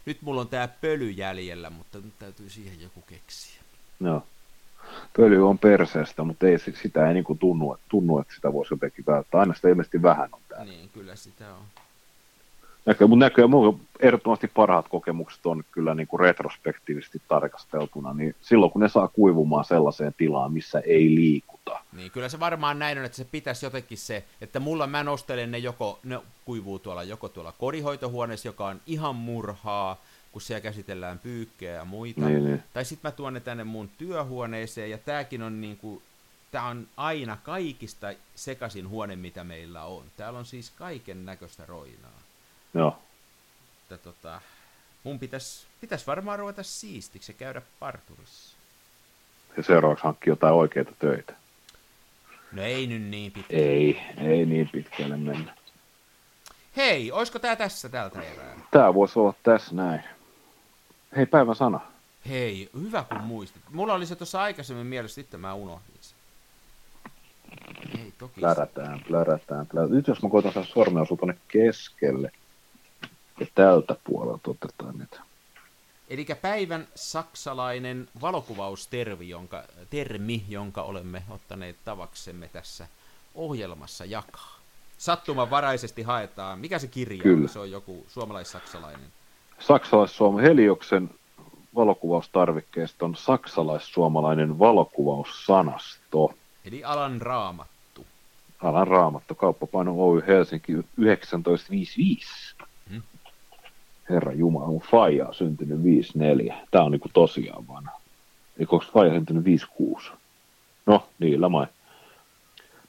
[0.05, 3.61] nyt mulla on tää pöly jäljellä, mutta nyt täytyy siihen joku keksiä.
[3.99, 4.27] No
[5.17, 9.05] pöly on perseestä, mutta ei, sitä ei niin kuin tunnu, tunnu, että sitä voisi jotenkin
[9.07, 9.39] välttää.
[9.39, 10.71] Aina sitä ilmeisesti vähän on täällä.
[10.71, 11.63] Niin, kyllä sitä on.
[12.85, 18.71] Näköjään, mutta näköjään mun ehdottomasti parhaat kokemukset on kyllä niin kuin retrospektiivisesti tarkasteltuna, niin silloin
[18.71, 21.79] kun ne saa kuivumaan sellaiseen tilaan, missä ei liikuta.
[21.93, 25.51] Niin, kyllä se varmaan näin on, että se pitäisi jotenkin se, että mulla mä nostelen
[25.51, 29.97] ne joko, ne kuivuu tuolla, joko tuolla kodinhoitohuoneessa, joka on ihan murhaa,
[30.35, 32.21] kun siellä käsitellään pyykkejä ja muita.
[32.21, 32.63] Niin, niin.
[32.73, 36.01] Tai sitten mä tuon ne tänne mun työhuoneeseen, ja tääkin on niinku,
[36.51, 40.03] tää on aina kaikista sekaisin huone, mitä meillä on.
[40.17, 42.21] Täällä on siis kaiken näköistä roinaa.
[42.73, 42.99] Joo.
[43.81, 44.41] Että tota,
[45.03, 48.55] mun pitäisi pitäis varmaan ruveta siistiksi ja käydä parturissa.
[49.57, 51.33] Ja seuraavaksi hankkia jotain oikeita töitä.
[52.51, 53.55] No ei nyt niin pitkä.
[53.55, 55.55] Ei, ei niin pitkälle mennä.
[56.77, 58.55] Hei, oisko tää tässä tältä erää?
[58.71, 60.14] Tää voisi olla tässä näin.
[61.15, 61.79] Hei, päivän sana.
[62.29, 63.61] Hei, hyvä kun muistit.
[63.71, 66.17] Mulla oli se tuossa aikaisemmin mielessä, sitten mä unohdin sen.
[67.99, 68.39] Ei toki.
[68.39, 69.95] Plärätään, plärätään, plärätään.
[69.95, 72.31] Nyt jos mä koitan saada sormen osua tonne keskelle.
[73.39, 75.19] Ja tältä puolelta otetaan nyt.
[76.09, 82.87] Eli päivän saksalainen valokuvaustermi, jonka, termi, jonka olemme ottaneet tavaksemme tässä
[83.35, 84.59] ohjelmassa jakaa.
[84.97, 86.59] Sattumanvaraisesti haetaan.
[86.59, 87.43] Mikä se kirja Kyllä.
[87.43, 87.49] on?
[87.49, 89.14] Se on joku suomalais-saksalainen.
[89.59, 91.09] Saksalais-Suomen Helioksen
[91.75, 96.33] valokuvaustarvikkeesta on saksalais-suomalainen valokuvaussanasto.
[96.65, 97.75] Eli alan raamattu.
[98.63, 102.55] Alan Raamatto, kauppapaino Oy Helsinki 1955.
[102.89, 103.01] Hmm.
[104.09, 106.55] Herra Jumala, mun faija on syntynyt 54.
[106.71, 108.01] Tää on niinku tosiaan vanha.
[108.59, 110.11] Eikö onko faija syntynyt 56?
[110.85, 111.67] No, niillä mai.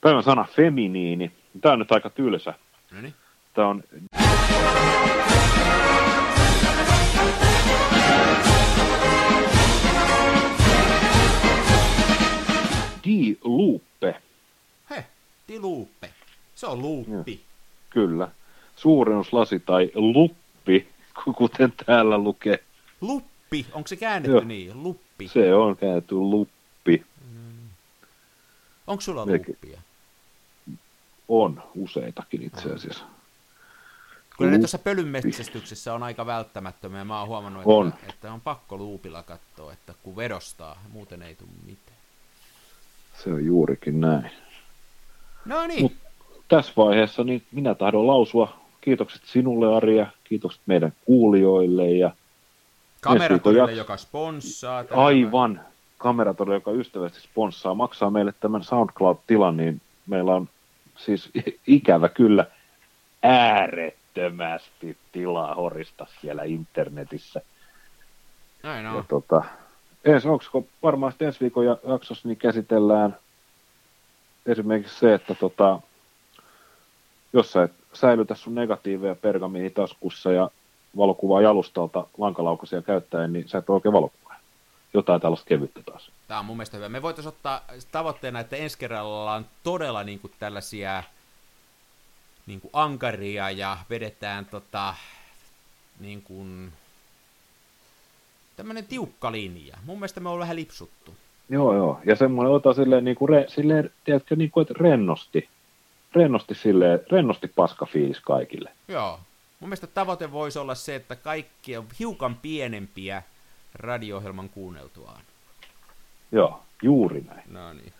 [0.00, 1.32] Päivän sana feminiini.
[1.60, 2.54] Tää on nyt aika tylsä.
[2.90, 3.14] No niin.
[3.54, 3.82] Tää on
[13.06, 14.22] Di Lupe.
[14.90, 15.04] He,
[15.46, 16.10] tiluuppe.
[16.54, 17.40] Se on luuppi.
[17.90, 18.28] Kyllä.
[18.76, 20.88] Suurennuslasi tai luppi,
[21.36, 22.64] kuten täällä lukee.
[23.00, 24.44] Luppi, onko se käännetty Joo.
[24.44, 24.82] niin?
[24.82, 25.28] Luppi.
[25.28, 27.04] Se on käännetty luppi.
[28.86, 29.48] Onko sulla Melkein.
[29.62, 29.80] luppia?
[31.28, 33.04] On useitakin itse asiassa.
[34.38, 37.04] Kyllä ne tuossa pölynmetsästyksessä on aika välttämättömiä.
[37.04, 37.94] Mä oon huomannut, että On.
[38.08, 41.96] että on pakko luupilla katsoa, että kun vedostaa, muuten ei tule mitään.
[43.24, 44.30] Se on juurikin näin.
[45.44, 46.06] No niin, Mut-
[46.48, 52.10] Tässä vaiheessa niin minä tahdon lausua kiitokset sinulle Ari ja kiitokset meidän kuulijoille ja
[53.00, 54.84] kameratorille, jaks- joka sponssaa.
[54.84, 55.60] tämän- aivan
[55.98, 60.48] kameratori, joka ystävästi sponssaa, maksaa meille tämän SoundCloud-tilan, niin meillä on
[60.96, 61.30] siis
[61.66, 62.46] ikävä kyllä
[63.22, 67.40] äärettömästi tilaa horista siellä internetissä.
[68.62, 69.04] Näin Ja on.
[69.08, 69.44] tota,
[70.06, 73.16] ensi, onko varmaan ensi viikon ja- jaksossa niin käsitellään
[74.46, 75.80] esimerkiksi se, että tota,
[77.32, 80.50] jos sä et säilytä sun negatiiveja pergamiinitaskussa ja
[80.96, 84.36] valokuvaa jalustalta lankalaukasia käyttäen, niin sä et oikein valokuvaa.
[84.94, 86.10] Jotain tällaista kevyttä taas.
[86.28, 86.88] Tämä on mun mielestä hyvä.
[86.88, 91.02] Me voitaisiin ottaa tavoitteena, että ensi kerralla on todella niin kuin tällaisia
[92.46, 94.94] niin kuin ankaria ja vedetään tota,
[96.00, 96.72] niin kuin,
[98.56, 99.76] tämmöinen tiukka linja.
[99.84, 101.14] Mun mielestä me on vähän lipsuttu.
[101.48, 102.00] Joo, joo.
[102.04, 105.48] Ja semmoinen ota silleen, niin kuin, re, silleen tiedätkö, niin kuin, että rennosti.
[106.14, 108.70] Rennosti silleen, rennosti paska fiilis kaikille.
[108.88, 109.20] Joo.
[109.60, 113.22] Mun mielestä tavoite voisi olla se, että kaikki on hiukan pienempiä
[113.74, 115.20] radio-ohjelman kuunneltuaan.
[116.32, 117.42] Joo, juuri näin.
[117.50, 117.92] No niin.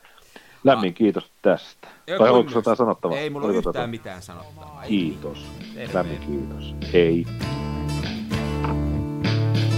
[0.64, 1.88] Lämmin kiitos tästä.
[2.06, 3.18] Joo, tai onko jotain sanottavaa?
[3.18, 4.82] Ei mulla ole Oliko yhtään tota- mitään sanottavaa.
[4.88, 5.46] Kiitos.
[5.74, 5.94] Terve.
[5.94, 6.92] Lämmin kiitos.
[6.92, 7.26] Hei.